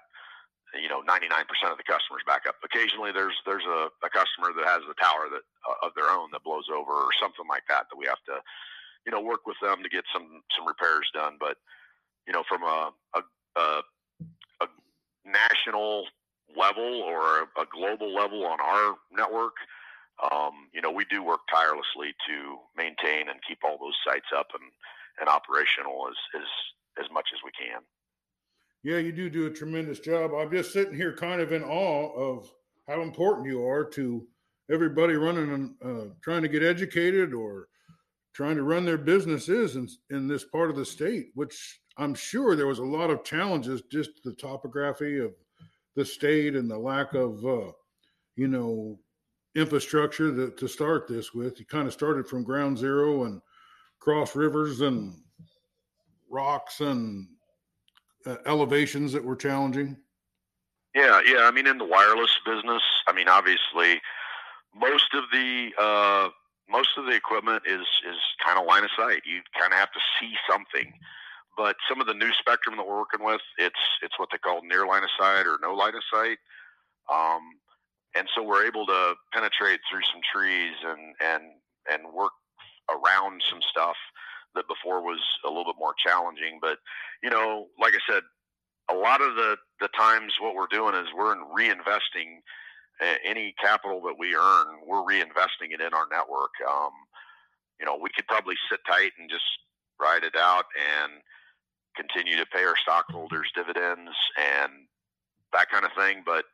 you 0.77 0.87
know 0.87 1.01
99% 1.01 1.25
of 1.73 1.81
the 1.81 1.89
customers 1.89 2.21
back 2.29 2.45
up. 2.47 2.61
Occasionally 2.63 3.11
there's 3.11 3.35
there's 3.49 3.65
a, 3.65 3.89
a 4.05 4.09
customer 4.13 4.53
that 4.53 4.69
has 4.69 4.85
a 4.85 4.97
tower 5.01 5.25
that 5.33 5.41
uh, 5.65 5.89
of 5.89 5.97
their 5.97 6.13
own 6.13 6.29
that 6.37 6.45
blows 6.45 6.69
over 6.69 6.93
or 6.93 7.09
something 7.17 7.49
like 7.49 7.65
that 7.67 7.89
that 7.89 7.97
we 7.97 8.05
have 8.05 8.21
to 8.29 8.37
you 9.05 9.11
know 9.11 9.21
work 9.21 9.49
with 9.49 9.57
them 9.57 9.81
to 9.81 9.89
get 9.89 10.05
some 10.13 10.45
some 10.53 10.69
repairs 10.69 11.09
done. 11.17 11.41
But 11.41 11.57
you 12.29 12.33
know 12.33 12.45
from 12.45 12.61
a 12.61 12.93
a, 13.17 13.21
a, 13.57 13.81
national 15.25 16.05
level 16.57 17.01
or 17.01 17.43
a, 17.43 17.65
global 17.71 18.13
level 18.13 18.45
on 18.45 18.59
our 18.59 18.95
network. 19.11 19.53
Um, 20.31 20.67
you 20.73 20.81
know, 20.81 20.91
we 20.91 21.05
do 21.05 21.23
work 21.23 21.41
tirelessly 21.49 22.13
to 22.27 22.57
maintain 22.75 23.29
and 23.29 23.39
keep 23.47 23.59
all 23.63 23.77
those 23.79 23.95
sites 24.05 24.27
up 24.35 24.47
and, 24.53 24.69
and 25.19 25.29
operational 25.29 26.07
as, 26.09 26.41
as, 26.41 27.05
as 27.05 27.11
much 27.11 27.29
as 27.33 27.39
we 27.43 27.51
can. 27.51 27.81
Yeah, 28.83 28.97
you 28.97 29.11
do 29.11 29.29
do 29.29 29.47
a 29.47 29.51
tremendous 29.51 29.99
job. 29.99 30.31
I'm 30.33 30.51
just 30.51 30.71
sitting 30.71 30.95
here 30.95 31.13
kind 31.13 31.41
of 31.41 31.51
in 31.51 31.63
awe 31.63 32.13
of 32.15 32.49
how 32.87 33.01
important 33.01 33.47
you 33.47 33.65
are 33.65 33.83
to 33.85 34.25
everybody 34.71 35.15
running 35.15 35.51
and 35.51 35.75
uh, 35.83 36.13
trying 36.21 36.41
to 36.43 36.47
get 36.47 36.63
educated 36.63 37.33
or 37.33 37.67
trying 38.33 38.55
to 38.55 38.63
run 38.63 38.85
their 38.85 38.97
businesses 38.97 39.75
in, 39.75 39.87
in 40.09 40.27
this 40.27 40.45
part 40.45 40.69
of 40.69 40.75
the 40.75 40.85
state, 40.85 41.27
which 41.33 41.81
I'm 41.99 42.15
sure 42.15 42.55
there 42.55 42.65
was 42.65 42.79
a 42.79 42.83
lot 42.83 43.09
of 43.09 43.25
challenges, 43.25 43.81
just 43.91 44.23
the 44.23 44.33
topography 44.33 45.19
of 45.19 45.33
the 45.95 46.05
state 46.05 46.55
and 46.55 46.71
the 46.71 46.77
lack 46.77 47.13
of, 47.13 47.45
uh, 47.45 47.71
you 48.37 48.47
know, 48.47 48.97
infrastructure 49.53 50.33
to, 50.33 50.51
to 50.51 50.67
start 50.67 51.07
this 51.07 51.33
with. 51.33 51.59
You 51.59 51.65
kind 51.65 51.87
of 51.87 51.93
started 51.93 52.25
from 52.25 52.43
ground 52.43 52.77
zero 52.77 53.25
and 53.25 53.41
cross 53.99 54.33
rivers 54.33 54.79
and 54.79 55.13
rocks 56.29 56.79
and 56.79 57.27
uh, 58.25 58.37
elevations 58.45 59.11
that 59.11 59.23
were 59.23 59.35
challenging? 59.35 59.97
Yeah, 60.95 61.19
yeah. 61.25 61.41
I 61.41 61.51
mean, 61.51 61.67
in 61.67 61.77
the 61.77 61.85
wireless 61.85 62.31
business, 62.45 62.81
I 63.07 63.13
mean, 63.13 63.27
obviously, 63.27 64.01
most 64.73 65.13
of 65.13 65.25
the 65.33 65.69
uh, 65.77 66.29
most 66.69 66.89
of 66.97 67.05
the 67.05 67.11
equipment 67.11 67.63
is 67.65 67.81
is 67.81 68.17
kind 68.43 68.57
of 68.57 68.65
line 68.65 68.85
of 68.85 68.89
sight. 68.97 69.21
You 69.25 69.41
kind 69.59 69.73
of 69.73 69.79
have 69.79 69.91
to 69.91 69.99
see 70.19 70.33
something. 70.49 70.93
But 71.59 71.75
some 71.89 71.99
of 71.99 72.07
the 72.07 72.13
new 72.13 72.31
spectrum 72.39 72.77
that 72.77 72.87
we're 72.87 73.03
working 73.03 73.25
with, 73.25 73.41
it's 73.57 73.83
it's 74.01 74.17
what 74.17 74.29
they 74.31 74.37
call 74.37 74.61
near 74.63 74.87
line 74.87 75.03
of 75.03 75.09
sight 75.19 75.43
or 75.43 75.59
no 75.61 75.75
line 75.75 75.93
of 75.93 76.03
sight. 76.09 76.37
Um, 77.11 77.59
and 78.15 78.29
so 78.33 78.41
we're 78.41 78.65
able 78.65 78.85
to 78.85 79.15
penetrate 79.33 79.81
through 79.91 80.07
some 80.07 80.21
trees 80.23 80.75
and 80.87 81.15
and 81.19 81.43
and 81.91 82.13
work 82.15 82.31
around 82.87 83.43
some 83.49 83.59
stuff 83.69 83.97
that 84.55 84.69
before 84.69 85.03
was 85.03 85.19
a 85.43 85.49
little 85.49 85.65
bit 85.65 85.75
more 85.77 85.93
challenging. 86.01 86.59
But 86.61 86.77
you 87.21 87.29
know, 87.29 87.67
like 87.77 87.91
I 87.91 87.99
said, 88.09 88.23
a 88.89 88.95
lot 88.95 89.19
of 89.19 89.35
the 89.35 89.57
the 89.81 89.89
times 89.89 90.35
what 90.39 90.55
we're 90.55 90.71
doing 90.71 90.95
is 90.95 91.11
we're 91.13 91.35
reinvesting 91.35 92.39
uh, 93.03 93.19
any 93.27 93.53
capital 93.61 93.99
that 94.03 94.15
we 94.17 94.33
earn. 94.33 94.79
We're 94.87 95.03
reinvesting 95.03 95.75
it 95.75 95.81
in 95.81 95.93
our 95.93 96.07
network. 96.09 96.55
Um, 96.63 96.95
you 97.81 97.85
know, 97.85 97.99
we 98.01 98.11
could 98.15 98.27
probably 98.27 98.55
sit 98.71 98.79
tight 98.87 99.11
and 99.19 99.29
just 99.29 99.43
ride 99.99 100.23
it 100.23 100.37
out 100.37 100.63
and 101.03 101.19
continue 101.95 102.37
to 102.37 102.45
pay 102.45 102.63
our 102.63 102.77
stockholders 102.77 103.51
dividends 103.55 104.11
and 104.37 104.87
that 105.53 105.69
kind 105.69 105.85
of 105.85 105.91
thing. 105.97 106.23
But 106.25 106.45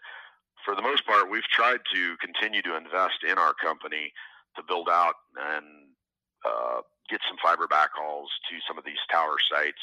for 0.63 0.76
the 0.76 0.82
most 0.82 1.06
part, 1.06 1.30
we've 1.30 1.48
tried 1.52 1.80
to 1.93 2.15
continue 2.17 2.62
to 2.63 2.76
invest 2.76 3.24
in 3.28 3.38
our 3.38 3.54
company 3.54 4.12
to 4.56 4.63
build 4.63 4.89
out 4.89 5.15
and 5.36 5.65
uh, 6.45 6.82
get 7.10 7.21
some 7.28 7.38
fiber 7.41 7.67
backhauls 7.67 8.32
to 8.50 8.56
some 8.67 8.78
of 8.78 8.86
these 8.86 9.02
tower 9.12 9.38
sites, 9.52 9.82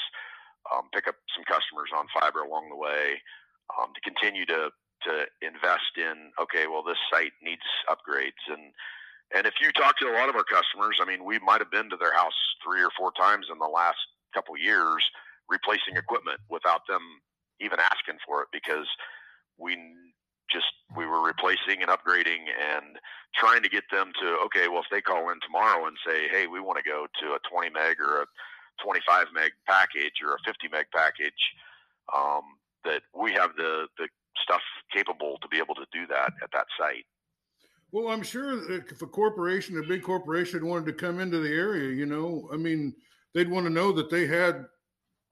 um, 0.72 0.88
pick 0.92 1.06
up 1.06 1.16
some 1.34 1.44
customers 1.44 1.90
on 1.94 2.06
fiber 2.18 2.40
along 2.40 2.68
the 2.70 2.76
way, 2.76 3.20
um, 3.78 3.92
to 3.94 4.00
continue 4.00 4.46
to 4.46 4.70
to 5.02 5.26
invest 5.42 5.98
in. 5.98 6.30
Okay, 6.40 6.70
well, 6.70 6.82
this 6.82 6.98
site 7.10 7.34
needs 7.42 7.66
upgrades, 7.90 8.42
and 8.48 8.72
and 9.34 9.46
if 9.46 9.54
you 9.60 9.72
talk 9.72 9.98
to 9.98 10.06
a 10.06 10.14
lot 10.14 10.28
of 10.28 10.36
our 10.36 10.44
customers, 10.44 10.98
I 11.00 11.04
mean, 11.04 11.24
we 11.24 11.38
might 11.38 11.60
have 11.60 11.70
been 11.70 11.90
to 11.90 11.96
their 11.96 12.14
house 12.14 12.36
three 12.64 12.82
or 12.82 12.90
four 12.96 13.12
times 13.12 13.46
in 13.50 13.58
the 13.58 13.66
last 13.66 13.98
couple 14.34 14.56
years 14.56 15.02
replacing 15.52 16.00
equipment 16.00 16.40
without 16.48 16.80
them 16.88 17.04
even 17.60 17.78
asking 17.78 18.16
for 18.26 18.40
it 18.42 18.48
because 18.52 18.88
we 19.60 19.76
just 20.50 20.72
we 20.96 21.06
were 21.06 21.22
replacing 21.22 21.80
and 21.80 21.90
upgrading 21.92 22.48
and 22.48 22.96
trying 23.34 23.62
to 23.62 23.68
get 23.68 23.84
them 23.92 24.12
to 24.20 24.26
okay 24.44 24.68
well 24.68 24.80
if 24.80 24.90
they 24.90 25.00
call 25.00 25.30
in 25.30 25.38
tomorrow 25.40 25.86
and 25.86 25.96
say 26.06 26.28
hey 26.28 26.46
we 26.46 26.60
want 26.60 26.76
to 26.76 26.88
go 26.88 27.06
to 27.20 27.32
a 27.36 27.40
20 27.50 27.70
meg 27.70 28.00
or 28.00 28.22
a 28.22 28.26
25 28.84 29.26
meg 29.34 29.52
package 29.68 30.20
or 30.24 30.34
a 30.34 30.38
50 30.44 30.68
meg 30.72 30.86
package 30.94 31.42
um, 32.16 32.42
that 32.84 33.02
we 33.14 33.32
have 33.32 33.50
the 33.56 33.86
the 33.98 34.08
stuff 34.42 34.62
capable 34.92 35.38
to 35.42 35.48
be 35.48 35.58
able 35.58 35.74
to 35.74 35.86
do 35.92 36.06
that 36.08 36.32
at 36.42 36.50
that 36.52 36.66
site. 36.78 37.04
Well 37.92 38.08
i'm 38.08 38.22
sure 38.22 38.72
if 38.72 39.02
a 39.02 39.06
corporation 39.06 39.78
a 39.78 39.86
big 39.86 40.02
corporation 40.02 40.66
wanted 40.66 40.86
to 40.86 40.92
come 40.94 41.20
into 41.20 41.38
the 41.40 41.54
area 41.54 41.90
you 41.94 42.06
know 42.06 42.48
i 42.52 42.56
mean 42.56 42.94
they'd 43.34 43.50
want 43.50 43.66
to 43.66 43.70
know 43.70 43.92
that 43.92 44.10
they 44.10 44.26
had 44.26 44.66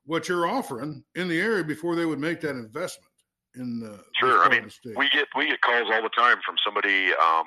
what 0.07 0.29
you're 0.29 0.47
offering 0.47 1.05
in 1.15 1.29
the 1.29 1.41
area 1.41 1.65
before 1.65 1.95
they 1.95 2.07
would 2.07 2.19
make 2.19 2.41
that 2.41 2.57
investment 2.57 3.11
in 3.57 3.81
the 3.81 4.01
sure. 4.19 4.45
I 4.45 4.49
mean, 4.49 4.71
we 4.97 5.09
get 5.11 5.27
we 5.37 5.49
get 5.49 5.61
calls 5.61 5.89
all 5.93 6.03
the 6.03 6.11
time 6.11 6.39
from 6.45 6.57
somebody. 6.65 7.13
Um, 7.13 7.47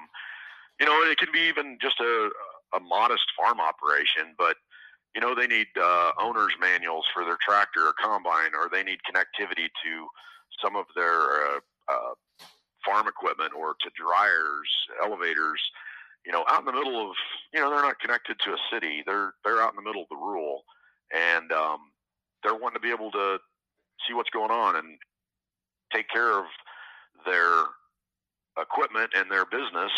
you 0.79 0.85
know, 0.85 0.93
it 1.09 1.17
can 1.17 1.29
be 1.31 1.41
even 1.47 1.77
just 1.81 1.99
a 1.99 2.29
a 2.75 2.79
modest 2.79 3.25
farm 3.37 3.59
operation, 3.59 4.35
but 4.37 4.57
you 5.15 5.21
know 5.21 5.35
they 5.35 5.47
need 5.47 5.67
uh, 5.79 6.11
owner's 6.19 6.53
manuals 6.59 7.05
for 7.13 7.23
their 7.23 7.37
tractor 7.41 7.87
or 7.87 7.93
combine, 7.93 8.51
or 8.55 8.69
they 8.71 8.83
need 8.83 8.99
connectivity 9.09 9.69
to 9.83 10.07
some 10.61 10.75
of 10.75 10.85
their 10.95 11.21
uh, 11.21 11.59
uh, 11.89 12.13
farm 12.85 13.07
equipment 13.07 13.51
or 13.57 13.75
to 13.81 13.89
dryers, 13.95 14.69
elevators. 15.03 15.61
You 16.25 16.31
know, 16.31 16.45
out 16.49 16.59
in 16.59 16.65
the 16.65 16.73
middle 16.73 17.09
of 17.09 17.15
you 17.53 17.59
know 17.59 17.69
they're 17.69 17.81
not 17.81 17.99
connected 17.99 18.37
to 18.45 18.51
a 18.51 18.57
city. 18.71 19.03
They're 19.05 19.33
they're 19.45 19.61
out 19.61 19.71
in 19.71 19.77
the 19.77 19.87
middle 19.87 20.03
of 20.03 20.09
the 20.09 20.17
rural, 20.17 20.63
and 21.13 21.51
um, 21.51 21.79
they're 22.43 22.55
wanting 22.55 22.75
to 22.75 22.79
be 22.79 22.91
able 22.91 23.11
to 23.11 23.39
see 24.07 24.13
what's 24.13 24.29
going 24.29 24.51
on 24.51 24.75
and 24.75 24.97
take 25.93 26.09
care 26.09 26.37
of 26.37 26.45
their 27.25 27.65
equipment 28.59 29.11
and 29.15 29.31
their 29.31 29.45
business. 29.45 29.91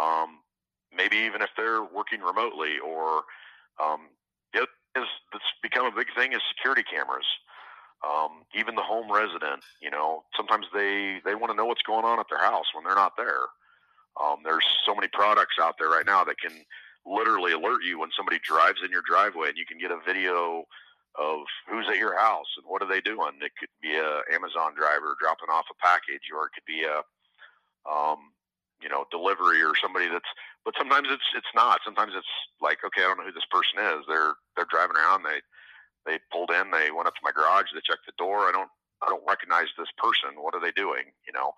Um, 0.00 0.40
maybe 0.96 1.16
even 1.16 1.42
if 1.42 1.50
they're 1.56 1.82
working 1.82 2.20
remotely, 2.20 2.78
or 2.84 3.22
um, 3.82 4.08
it 4.52 4.68
is 4.96 5.06
that's 5.32 5.44
become 5.62 5.86
a 5.86 5.90
big 5.90 6.08
thing 6.16 6.32
is 6.32 6.40
security 6.56 6.82
cameras. 6.82 7.26
Um, 8.04 8.44
even 8.54 8.74
the 8.74 8.82
home 8.82 9.10
resident, 9.10 9.64
you 9.80 9.90
know, 9.90 10.24
sometimes 10.36 10.66
they 10.74 11.20
they 11.24 11.34
want 11.34 11.50
to 11.52 11.56
know 11.56 11.64
what's 11.66 11.82
going 11.82 12.04
on 12.04 12.20
at 12.20 12.26
their 12.28 12.42
house 12.42 12.66
when 12.74 12.84
they're 12.84 12.94
not 12.94 13.16
there. 13.16 13.48
Um, 14.20 14.38
there's 14.44 14.66
so 14.86 14.94
many 14.94 15.08
products 15.08 15.56
out 15.60 15.74
there 15.78 15.88
right 15.88 16.06
now 16.06 16.22
that 16.24 16.38
can 16.38 16.52
literally 17.06 17.52
alert 17.52 17.82
you 17.82 17.98
when 17.98 18.10
somebody 18.16 18.38
drives 18.42 18.80
in 18.84 18.90
your 18.90 19.02
driveway, 19.08 19.48
and 19.48 19.58
you 19.58 19.66
can 19.66 19.78
get 19.78 19.90
a 19.90 19.98
video 20.06 20.64
of 21.18 21.46
who's 21.68 21.86
at 21.88 21.98
your 21.98 22.18
house 22.18 22.48
and 22.56 22.66
what 22.66 22.82
are 22.82 22.88
they 22.88 23.00
doing. 23.00 23.38
It 23.40 23.52
could 23.58 23.72
be 23.82 23.96
a 23.96 24.22
Amazon 24.34 24.74
driver 24.74 25.16
dropping 25.20 25.50
off 25.50 25.70
a 25.70 25.78
package, 25.78 26.30
or 26.34 26.46
it 26.46 26.54
could 26.54 26.66
be 26.66 26.84
a 26.84 27.02
um, 27.88 28.34
you 28.82 28.88
know 28.88 29.04
delivery 29.10 29.62
or 29.62 29.74
somebody 29.80 30.08
that's. 30.08 30.28
But 30.64 30.74
sometimes 30.78 31.08
it's 31.10 31.28
it's 31.36 31.54
not. 31.54 31.80
Sometimes 31.84 32.12
it's 32.16 32.34
like 32.60 32.78
okay, 32.84 33.02
I 33.02 33.08
don't 33.08 33.18
know 33.18 33.28
who 33.28 33.36
this 33.36 33.50
person 33.50 33.78
is. 33.78 34.04
They're 34.08 34.34
they're 34.56 34.70
driving 34.70 34.96
around. 34.96 35.24
They 35.24 35.40
they 36.06 36.18
pulled 36.32 36.50
in. 36.50 36.70
They 36.70 36.90
went 36.90 37.08
up 37.08 37.14
to 37.14 37.26
my 37.26 37.32
garage. 37.32 37.70
They 37.72 37.84
checked 37.84 38.06
the 38.06 38.18
door. 38.18 38.48
I 38.48 38.52
don't 38.52 38.70
I 39.02 39.08
don't 39.08 39.24
recognize 39.28 39.68
this 39.78 39.92
person. 39.98 40.40
What 40.40 40.54
are 40.54 40.60
they 40.60 40.72
doing? 40.72 41.12
You 41.26 41.32
know. 41.32 41.52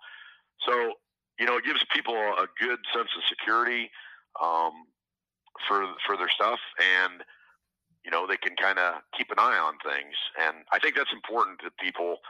So 0.65 0.93
you 1.39 1.45
know, 1.45 1.57
it 1.57 1.65
gives 1.65 1.83
people 1.93 2.15
a 2.15 2.47
good 2.59 2.79
sense 2.93 3.09
of 3.15 3.23
security 3.29 3.89
um, 4.41 4.73
for 5.67 5.85
for 6.05 6.17
their 6.17 6.29
stuff, 6.29 6.59
and 7.01 7.23
you 8.07 8.11
know 8.11 8.25
they 8.25 8.39
can 8.39 8.55
kind 8.55 8.79
of 8.79 9.03
keep 9.11 9.27
an 9.31 9.37
eye 9.37 9.59
on 9.59 9.75
things. 9.83 10.15
And 10.39 10.63
I 10.71 10.79
think 10.79 10.95
that's 10.95 11.11
important 11.11 11.59
to 11.59 11.69
people 11.75 12.23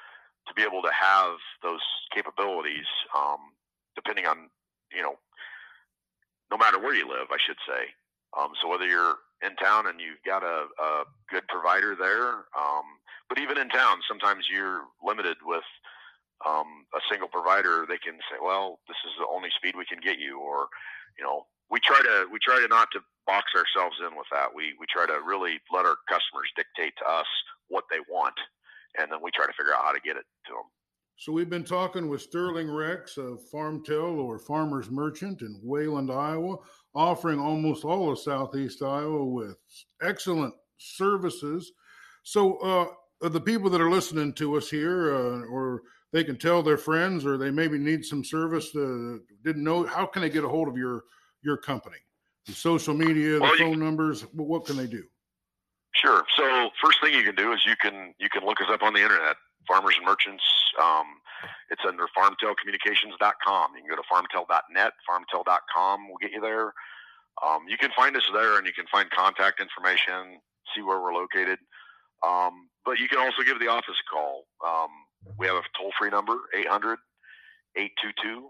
to 0.49 0.53
be 0.57 0.63
able 0.63 0.81
to 0.81 0.89
have 0.89 1.37
those 1.61 1.85
capabilities, 2.09 2.89
um, 3.13 3.53
depending 3.93 4.25
on 4.25 4.49
you 4.91 5.03
know, 5.03 5.21
no 6.49 6.57
matter 6.57 6.79
where 6.79 6.95
you 6.95 7.07
live, 7.07 7.29
I 7.29 7.37
should 7.45 7.61
say. 7.67 7.93
Um, 8.33 8.51
so 8.61 8.67
whether 8.67 8.87
you're 8.87 9.21
in 9.45 9.55
town 9.55 9.85
and 9.85 10.01
you've 10.01 10.23
got 10.25 10.43
a, 10.43 10.65
a 10.81 11.03
good 11.29 11.47
provider 11.47 11.95
there, 11.95 12.49
um, 12.57 12.97
but 13.29 13.39
even 13.39 13.57
in 13.57 13.69
town, 13.69 13.99
sometimes 14.07 14.45
you're 14.51 14.81
limited 15.03 15.37
with 15.45 15.67
um, 16.45 16.85
a 16.95 17.01
single 17.09 17.27
provider, 17.27 17.85
they 17.87 17.97
can 17.97 18.15
say, 18.31 18.37
well, 18.41 18.79
this 18.87 18.97
is 19.05 19.13
the 19.19 19.27
only 19.27 19.49
speed 19.55 19.75
we 19.75 19.85
can 19.85 19.99
get 19.99 20.19
you, 20.19 20.39
or 20.39 20.67
you 21.19 21.25
know, 21.25 21.45
we 21.69 21.79
try 21.79 21.99
to 22.01 22.27
we 22.31 22.39
try 22.39 22.59
to 22.59 22.67
not 22.67 22.89
to 22.93 22.99
box 23.25 23.51
ourselves 23.55 23.97
in 23.99 24.15
with 24.15 24.27
that. 24.31 24.47
We 24.53 24.73
we 24.79 24.85
try 24.89 25.05
to 25.05 25.19
really 25.25 25.59
let 25.71 25.85
our 25.85 25.97
customers 26.07 26.49
dictate 26.55 26.93
to 26.99 27.05
us 27.09 27.27
what 27.67 27.83
they 27.91 27.99
want, 28.09 28.35
and 28.99 29.11
then 29.11 29.19
we 29.21 29.31
try 29.31 29.45
to 29.45 29.53
figure 29.53 29.73
out 29.73 29.83
how 29.83 29.91
to 29.91 29.99
get 29.99 30.15
it 30.15 30.25
to 30.47 30.53
them. 30.53 30.67
So 31.19 31.31
we've 31.31 31.49
been 31.49 31.63
talking 31.63 32.09
with 32.09 32.21
Sterling 32.21 32.69
Rex 32.69 33.17
of 33.17 33.39
FarmTel 33.51 34.19
or 34.19 34.37
Farmers 34.37 34.91
Merchant 34.91 35.41
in 35.41 35.59
Wayland, 35.63 36.11
Iowa, 36.11 36.57
offering 36.93 37.39
almost 37.39 37.83
all 37.83 38.11
of 38.11 38.19
Southeast 38.19 38.83
Iowa 38.83 39.25
with 39.25 39.57
excellent 40.03 40.53
services. 40.77 41.71
So 42.21 42.57
uh, 42.57 43.29
the 43.29 43.41
people 43.41 43.71
that 43.71 43.81
are 43.81 43.89
listening 43.89 44.31
to 44.33 44.57
us 44.57 44.69
here, 44.69 45.15
uh, 45.15 45.45
or 45.45 45.81
they 46.13 46.23
can 46.23 46.37
tell 46.37 46.61
their 46.61 46.77
friends 46.77 47.25
or 47.25 47.37
they 47.37 47.51
maybe 47.51 47.79
need 47.79 48.05
some 48.05 48.23
service 48.23 48.75
uh, 48.75 49.17
didn't 49.43 49.63
know 49.63 49.85
how 49.85 50.05
can 50.05 50.21
they 50.21 50.29
get 50.29 50.43
a 50.43 50.49
hold 50.49 50.67
of 50.67 50.77
your 50.77 51.03
your 51.41 51.57
company. 51.57 51.97
The 52.45 52.53
social 52.53 52.93
media 52.93 53.33
the 53.33 53.41
well, 53.41 53.57
phone 53.57 53.71
you, 53.71 53.75
numbers 53.77 54.21
what 54.33 54.65
can 54.65 54.77
they 54.77 54.87
do? 54.87 55.03
Sure. 55.95 56.23
So 56.35 56.69
first 56.83 57.01
thing 57.01 57.13
you 57.13 57.23
can 57.23 57.35
do 57.35 57.51
is 57.53 57.59
you 57.65 57.75
can 57.81 58.13
you 58.19 58.29
can 58.29 58.45
look 58.45 58.61
us 58.61 58.67
up 58.69 58.83
on 58.83 58.93
the 58.93 59.01
internet 59.01 59.35
farmers 59.67 59.95
and 59.97 60.05
merchants 60.05 60.43
um, 60.81 61.05
it's 61.69 61.81
under 61.85 62.05
farmtelcommunications.com 62.17 63.71
you 63.75 63.81
can 63.81 63.89
go 63.89 63.95
to 63.95 64.07
farmtel.net 64.07 64.93
farmtel.com 65.09 66.07
We'll 66.07 66.17
get 66.21 66.31
you 66.31 66.41
there. 66.41 66.73
Um, 67.45 67.67
you 67.67 67.77
can 67.77 67.91
find 67.95 68.15
us 68.15 68.23
there 68.33 68.57
and 68.57 68.65
you 68.65 68.73
can 68.73 68.85
find 68.91 69.09
contact 69.11 69.59
information 69.59 70.39
see 70.75 70.81
where 70.81 71.01
we're 71.01 71.13
located. 71.13 71.59
Um, 72.25 72.69
but 72.85 72.99
you 72.99 73.07
can 73.07 73.19
also 73.19 73.43
give 73.43 73.59
the 73.59 73.67
office 73.67 73.95
a 73.99 74.07
call. 74.11 74.45
Um, 74.65 74.89
we 75.37 75.47
have 75.47 75.55
a 75.55 75.63
toll 75.77 75.91
free 75.99 76.09
number, 76.09 76.37
800 76.55 76.97
822 77.75 78.49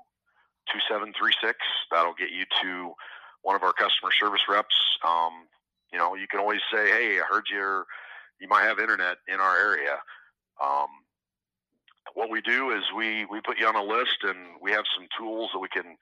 2736. 0.72 1.58
That'll 1.92 2.14
get 2.14 2.32
you 2.32 2.46
to 2.62 2.94
one 3.42 3.56
of 3.56 3.64
our 3.64 3.74
customer 3.74 4.12
service 4.12 4.42
reps. 4.50 4.76
Um, 5.06 5.48
you 5.92 5.98
know, 5.98 6.16
you 6.16 6.28
can 6.28 6.40
always 6.40 6.62
say, 6.72 6.90
hey, 6.90 7.20
I 7.20 7.24
heard 7.30 7.46
you're, 7.52 7.86
you 8.40 8.48
might 8.48 8.64
have 8.64 8.80
internet 8.80 9.18
in 9.28 9.40
our 9.40 9.58
area. 9.58 9.98
Um, 10.62 10.88
what 12.14 12.30
we 12.30 12.42
do 12.42 12.72
is 12.72 12.84
we, 12.96 13.26
we 13.26 13.42
put 13.42 13.60
you 13.60 13.68
on 13.68 13.76
a 13.76 13.84
list 13.84 14.24
and 14.24 14.60
we 14.62 14.72
have 14.72 14.86
some 14.96 15.08
tools 15.18 15.50
that 15.54 15.60
we 15.60 15.70
can 15.70 15.98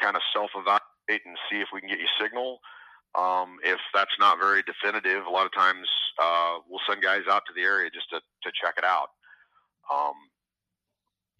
kind 0.00 0.16
of 0.16 0.22
self 0.32 0.50
evaluate 0.54 1.24
and 1.24 1.36
see 1.50 1.60
if 1.60 1.68
we 1.72 1.80
can 1.80 1.88
get 1.88 2.00
you 2.00 2.08
signal. 2.20 2.60
Um, 3.18 3.58
if 3.64 3.80
that's 3.92 4.14
not 4.20 4.38
very 4.38 4.62
definitive, 4.62 5.26
a 5.26 5.30
lot 5.30 5.46
of 5.46 5.52
times 5.52 5.88
uh, 6.22 6.58
we'll 6.68 6.80
send 6.88 7.02
guys 7.02 7.26
out 7.28 7.42
to 7.46 7.52
the 7.54 7.62
area 7.62 7.90
just 7.90 8.08
to, 8.10 8.20
to 8.20 8.50
check 8.54 8.74
it 8.78 8.84
out. 8.84 9.10
Um, 9.90 10.14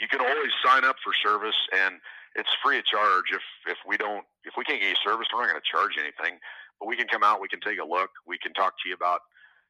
you 0.00 0.08
can 0.08 0.20
always 0.20 0.50
sign 0.64 0.84
up 0.84 0.96
for 1.04 1.12
service, 1.22 1.56
and 1.70 2.00
it's 2.40 2.56
free 2.64 2.78
of 2.78 2.84
charge. 2.86 3.28
If 3.32 3.44
if 3.68 3.78
we 3.86 3.96
don't, 3.96 4.24
if 4.44 4.54
we 4.56 4.64
can't 4.64 4.80
get 4.80 4.88
you 4.88 4.96
service, 5.04 5.28
we're 5.32 5.44
not 5.44 5.52
going 5.52 5.60
to 5.60 5.70
charge 5.70 6.00
anything. 6.00 6.40
But 6.80 6.88
we 6.88 6.96
can 6.96 7.06
come 7.06 7.22
out, 7.22 7.40
we 7.40 7.48
can 7.48 7.60
take 7.60 7.78
a 7.78 7.84
look, 7.84 8.10
we 8.26 8.38
can 8.38 8.54
talk 8.54 8.72
to 8.80 8.88
you 8.88 8.94
about, 8.94 9.20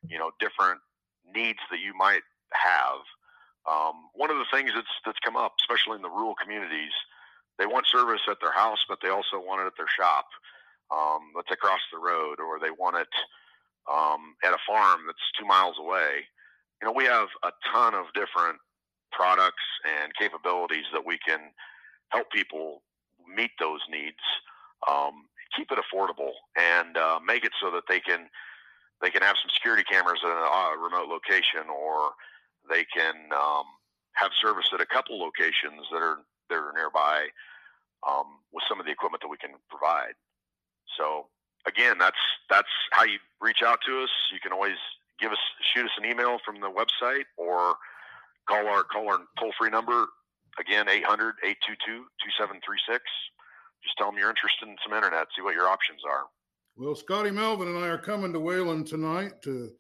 you 0.07 0.19
know, 0.19 0.31
different 0.39 0.79
needs 1.27 1.59
that 1.71 1.81
you 1.81 1.93
might 1.99 2.23
have. 2.55 3.03
Um, 3.67 4.09
one 4.15 4.31
of 4.31 4.39
the 4.39 4.47
things 4.55 4.71
that's 4.75 4.95
that's 5.05 5.19
come 5.19 5.37
up, 5.37 5.55
especially 5.61 5.97
in 5.97 6.03
the 6.03 6.09
rural 6.09 6.39
communities, 6.41 6.95
they 7.59 7.67
want 7.67 7.87
service 7.87 8.23
at 8.31 8.39
their 8.41 8.55
house, 8.55 8.79
but 8.89 8.99
they 9.03 9.11
also 9.11 9.43
want 9.43 9.61
it 9.61 9.67
at 9.67 9.77
their 9.77 9.91
shop 9.91 10.27
um, 10.95 11.35
that's 11.35 11.51
across 11.51 11.83
the 11.93 11.99
road, 11.99 12.39
or 12.39 12.59
they 12.59 12.71
want 12.71 12.97
it 12.97 13.13
um, 13.91 14.39
at 14.45 14.55
a 14.55 14.63
farm 14.67 15.03
that's 15.07 15.27
two 15.39 15.45
miles 15.45 15.77
away. 15.79 16.25
You 16.81 16.87
know, 16.89 16.95
we 16.95 17.05
have 17.05 17.29
a 17.43 17.51
ton 17.73 17.95
of 17.95 18.07
different 18.15 18.59
products 19.13 19.67
and 19.85 20.15
capabilities 20.15 20.87
that 20.93 21.05
we 21.05 21.19
can 21.19 21.41
help 22.11 22.31
people 22.31 22.83
meet 23.35 23.51
those 23.59 23.81
needs, 23.91 24.23
um, 24.91 25.27
keep 25.57 25.71
it 25.71 25.79
affordable, 25.79 26.33
and 26.59 26.97
uh, 26.97 27.19
make 27.25 27.45
it 27.45 27.53
so 27.61 27.71
that 27.71 27.85
they 27.89 28.01
can 28.01 28.29
they 29.03 29.11
can 29.11 29.23
have 29.23 29.37
some 29.41 29.51
security 29.55 29.83
cameras 29.91 30.21
at 30.23 30.31
a 30.31 30.51
uh, 30.51 30.77
remote 30.77 31.09
location, 31.09 31.71
or 31.73 32.13
they 32.69 32.85
can 32.85 33.15
um, 33.33 33.65
have 34.15 34.31
service 34.41 34.69
at 34.75 34.81
a 34.81 34.87
couple 34.87 35.19
locations 35.19 35.87
that 35.91 36.03
are 36.03 36.19
that 36.49 36.57
are 36.57 36.73
nearby 36.75 37.29
um, 38.07 38.41
with 38.53 38.65
some 38.69 38.81
of 38.81 38.87
the 38.87 38.93
equipment 38.93 39.23
that 39.23 39.29
we 39.29 39.37
can 39.39 39.51
provide. 39.69 40.15
So 40.99 41.27
again, 41.67 41.97
that's 41.99 42.21
that's 42.49 42.69
how 42.93 43.05
you 43.05 43.19
reach 43.41 43.63
out 43.65 43.79
to 43.87 44.03
us. 44.03 44.11
You 44.33 44.41
can 44.41 44.53
always 44.53 44.77
give 45.21 45.33
us 45.33 45.39
shoot 45.73 45.85
us 45.85 45.93
an 45.99 46.05
email 46.05 46.39
from 46.45 46.61
the 46.61 46.71
website 46.71 47.25
or 47.37 47.77
call 48.49 48.67
our 48.67 48.83
call 48.85 49.09
our 49.09 49.19
toll 49.39 49.53
free 49.59 49.71
number 49.71 50.07
again 50.59 50.87
800-822-2736 50.87 52.99
just 53.83 53.97
tell 53.97 54.11
them 54.11 54.19
you're 54.19 54.31
interested 54.31 54.69
in 54.69 54.77
some 54.85 54.95
internet. 54.95 55.27
See 55.35 55.43
what 55.43 55.55
your 55.55 55.69
options 55.69 56.01
are. 56.09 56.25
Well 56.77 56.95
scotty 56.95 57.31
melvin 57.31 57.69
and 57.69 57.79
i 57.79 57.89
are 57.89 57.99
coming 57.99 58.33
to 58.33 58.41
wayland 58.41 58.87
tonight 58.87 59.43
to 59.43 59.73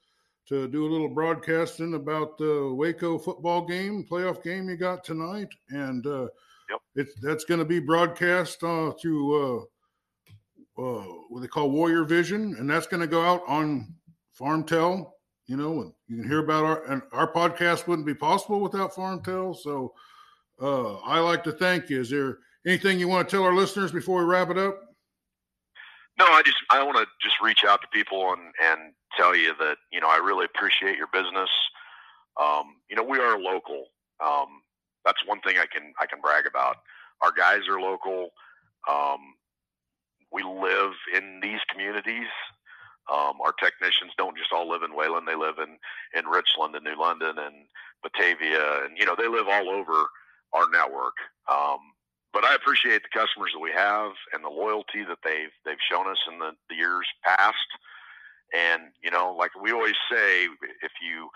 to 0.48 0.68
do 0.68 0.86
a 0.86 0.90
little 0.90 1.08
broadcasting 1.08 1.94
about 1.94 2.36
the 2.36 2.74
waco 2.74 3.18
football 3.18 3.64
game 3.64 4.04
playoff 4.10 4.42
game 4.42 4.68
you 4.68 4.76
got 4.76 5.04
tonight. 5.04 5.48
And 5.70 6.06
uh 6.06 6.28
yep. 6.68 6.80
it's 6.94 7.14
that's 7.20 7.44
going 7.44 7.60
to 7.60 7.64
be 7.64 7.78
broadcast 7.78 8.62
uh, 8.62 8.92
through 8.92 9.34
uh, 9.34 10.82
uh, 10.82 11.04
what 11.28 11.40
they 11.40 11.46
call 11.46 11.70
warrior 11.70 12.04
vision. 12.04 12.56
And 12.58 12.68
that's 12.68 12.86
going 12.86 13.00
to 13.00 13.06
go 13.06 13.22
out 13.22 13.42
on 13.46 13.94
farmtel 14.38 15.12
you 15.50 15.56
know, 15.56 15.80
and 15.80 15.92
you 16.06 16.18
can 16.18 16.28
hear 16.28 16.38
about 16.38 16.64
our 16.64 16.84
and 16.84 17.02
our 17.10 17.32
podcast 17.32 17.88
wouldn't 17.88 18.06
be 18.06 18.14
possible 18.14 18.60
without 18.60 18.94
FarmTel. 18.94 19.56
So 19.56 19.92
uh, 20.60 20.96
I 20.98 21.18
like 21.20 21.44
to 21.44 21.52
thank 21.52 21.88
you. 21.88 22.00
Is 22.00 22.10
there 22.10 22.38
anything 22.66 22.98
you 22.98 23.08
want 23.08 23.28
to 23.28 23.36
tell 23.36 23.44
our 23.44 23.54
listeners 23.54 23.92
before 23.92 24.18
we 24.18 24.24
wrap 24.24 24.50
it 24.50 24.58
up? 24.58 24.78
No, 26.18 26.26
I 26.26 26.42
just 26.42 26.58
I 26.70 26.82
want 26.82 26.98
to 26.98 27.06
just 27.22 27.40
reach 27.42 27.64
out 27.66 27.80
to 27.80 27.88
people 27.92 28.32
and 28.32 28.52
and 28.62 28.92
tell 29.16 29.34
you 29.34 29.54
that 29.58 29.76
you 29.90 30.00
know 30.00 30.08
I 30.08 30.16
really 30.16 30.44
appreciate 30.44 30.98
your 30.98 31.06
business. 31.12 31.48
Um, 32.40 32.76
you 32.88 32.96
know, 32.96 33.02
we 33.02 33.18
are 33.18 33.38
local. 33.38 33.86
Um, 34.24 34.62
that's 35.04 35.24
one 35.26 35.40
thing 35.40 35.56
I 35.56 35.66
can 35.66 35.94
I 35.98 36.06
can 36.06 36.20
brag 36.20 36.46
about. 36.46 36.76
Our 37.22 37.32
guys 37.32 37.68
are 37.68 37.80
local. 37.80 38.30
Um, 38.88 39.18
we 40.30 40.42
live 40.42 40.92
in 41.16 41.40
these 41.42 41.60
communities. 41.70 42.28
Um, 43.10 43.40
our 43.42 43.52
technicians 43.52 44.12
don't 44.18 44.36
just 44.36 44.52
all 44.52 44.68
live 44.68 44.82
in 44.82 44.94
Wayland; 44.94 45.26
they 45.26 45.34
live 45.34 45.56
in 45.58 45.78
in 46.18 46.28
Richland 46.28 46.74
and 46.74 46.84
New 46.84 47.00
London 47.00 47.36
and 47.38 47.54
Batavia, 48.02 48.84
and 48.84 48.98
you 48.98 49.06
know 49.06 49.16
they 49.16 49.28
live 49.28 49.48
all 49.48 49.70
over 49.70 50.04
our 50.52 50.68
network. 50.70 51.14
Um, 51.50 51.78
but 52.32 52.44
I 52.44 52.54
appreciate 52.54 53.02
the 53.02 53.18
customers 53.18 53.50
that 53.52 53.60
we 53.60 53.72
have 53.72 54.12
and 54.32 54.44
the 54.44 54.48
loyalty 54.48 55.02
that 55.04 55.18
they've 55.24 55.50
they've 55.64 55.82
shown 55.90 56.08
us 56.08 56.18
in 56.30 56.38
the, 56.38 56.52
the 56.68 56.76
years 56.76 57.06
past. 57.24 57.68
And 58.54 58.90
you 59.02 59.10
know, 59.10 59.34
like 59.36 59.50
we 59.60 59.72
always 59.72 59.98
say, 60.10 60.44
if 60.82 60.92
you 61.02 61.28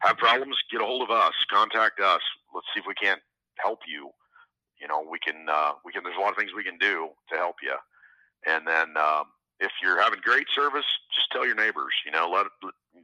have 0.00 0.16
problems, 0.16 0.56
get 0.70 0.80
a 0.80 0.84
hold 0.84 1.02
of 1.02 1.10
us. 1.10 1.34
Contact 1.50 2.00
us. 2.00 2.22
Let's 2.54 2.66
see 2.72 2.80
if 2.80 2.86
we 2.86 2.94
can't 2.94 3.20
help 3.58 3.80
you. 3.86 4.10
You 4.80 4.88
know, 4.88 5.04
we 5.08 5.18
can 5.18 5.46
uh, 5.50 5.72
we 5.84 5.92
can. 5.92 6.04
There's 6.04 6.16
a 6.16 6.20
lot 6.20 6.30
of 6.30 6.36
things 6.36 6.52
we 6.56 6.64
can 6.64 6.78
do 6.78 7.08
to 7.30 7.36
help 7.36 7.56
you. 7.62 7.76
And 8.46 8.66
then 8.66 8.96
um, 8.96 9.24
if 9.60 9.72
you're 9.82 10.00
having 10.00 10.20
great 10.22 10.46
service, 10.54 10.88
just 11.14 11.30
tell 11.32 11.44
your 11.44 11.54
neighbors. 11.54 11.92
You 12.06 12.12
know, 12.12 12.30
let 12.32 12.46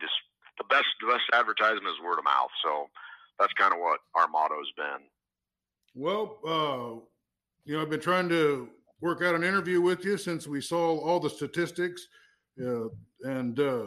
just 0.00 0.16
the 0.56 0.64
best 0.64 0.88
the 1.00 1.12
best 1.12 1.28
advertisement 1.32 1.92
is 1.92 2.00
word 2.02 2.18
of 2.18 2.24
mouth. 2.24 2.50
So 2.64 2.88
that's 3.38 3.52
kind 3.52 3.74
of 3.74 3.80
what 3.80 4.00
our 4.14 4.28
motto 4.28 4.56
has 4.56 4.72
been. 4.76 5.04
Well, 5.96 6.38
uh, 6.46 7.00
you 7.64 7.74
know, 7.74 7.80
I've 7.80 7.88
been 7.88 8.00
trying 8.00 8.28
to 8.28 8.68
work 9.00 9.22
out 9.22 9.34
an 9.34 9.42
interview 9.42 9.80
with 9.80 10.04
you 10.04 10.18
since 10.18 10.46
we 10.46 10.60
saw 10.60 10.98
all 10.98 11.18
the 11.18 11.30
statistics, 11.30 12.06
uh, 12.62 12.88
and 13.22 13.58
uh, 13.58 13.86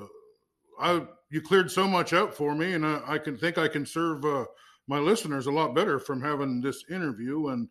I 0.82 1.06
you 1.30 1.39
cleared 1.39 1.69
so 1.69 1.88
much 1.88 2.13
up 2.13 2.34
for 2.34 2.56
me, 2.56 2.74
and 2.74 2.84
I, 2.84 3.02
I 3.08 3.17
can 3.19 3.38
think 3.38 3.60
I 3.60 3.67
can 3.67 3.86
serve 3.86 4.26
uh, 4.26 4.45
my 4.88 4.98
listeners 4.98 5.45
a 5.45 5.52
lot 5.52 5.76
better 5.76 6.00
from 6.00 6.19
having 6.19 6.62
this 6.62 6.84
interview. 6.89 7.50
And 7.50 7.69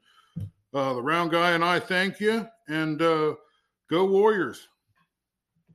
uh, 0.72 0.94
the 0.94 1.02
round 1.02 1.32
guy 1.32 1.50
and 1.50 1.64
I 1.64 1.80
thank 1.80 2.20
you, 2.20 2.46
and 2.68 3.02
uh, 3.02 3.34
go 3.90 4.04
Warriors. 4.04 4.68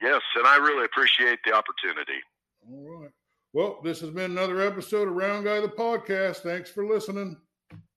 Yes, 0.01 0.21
and 0.37 0.47
I 0.47 0.55
really 0.55 0.85
appreciate 0.85 1.39
the 1.45 1.53
opportunity. 1.53 2.21
All 2.65 3.01
right. 3.01 3.11
Well, 3.51 3.81
this 3.83 3.99
has 3.99 4.09
been 4.09 4.31
another 4.31 4.61
episode 4.61 5.09
of 5.09 5.15
Round 5.15 5.43
Guy 5.43 5.59
the 5.59 5.67
Podcast. 5.67 6.37
Thanks 6.37 6.71
for 6.71 6.87
listening. 6.87 7.37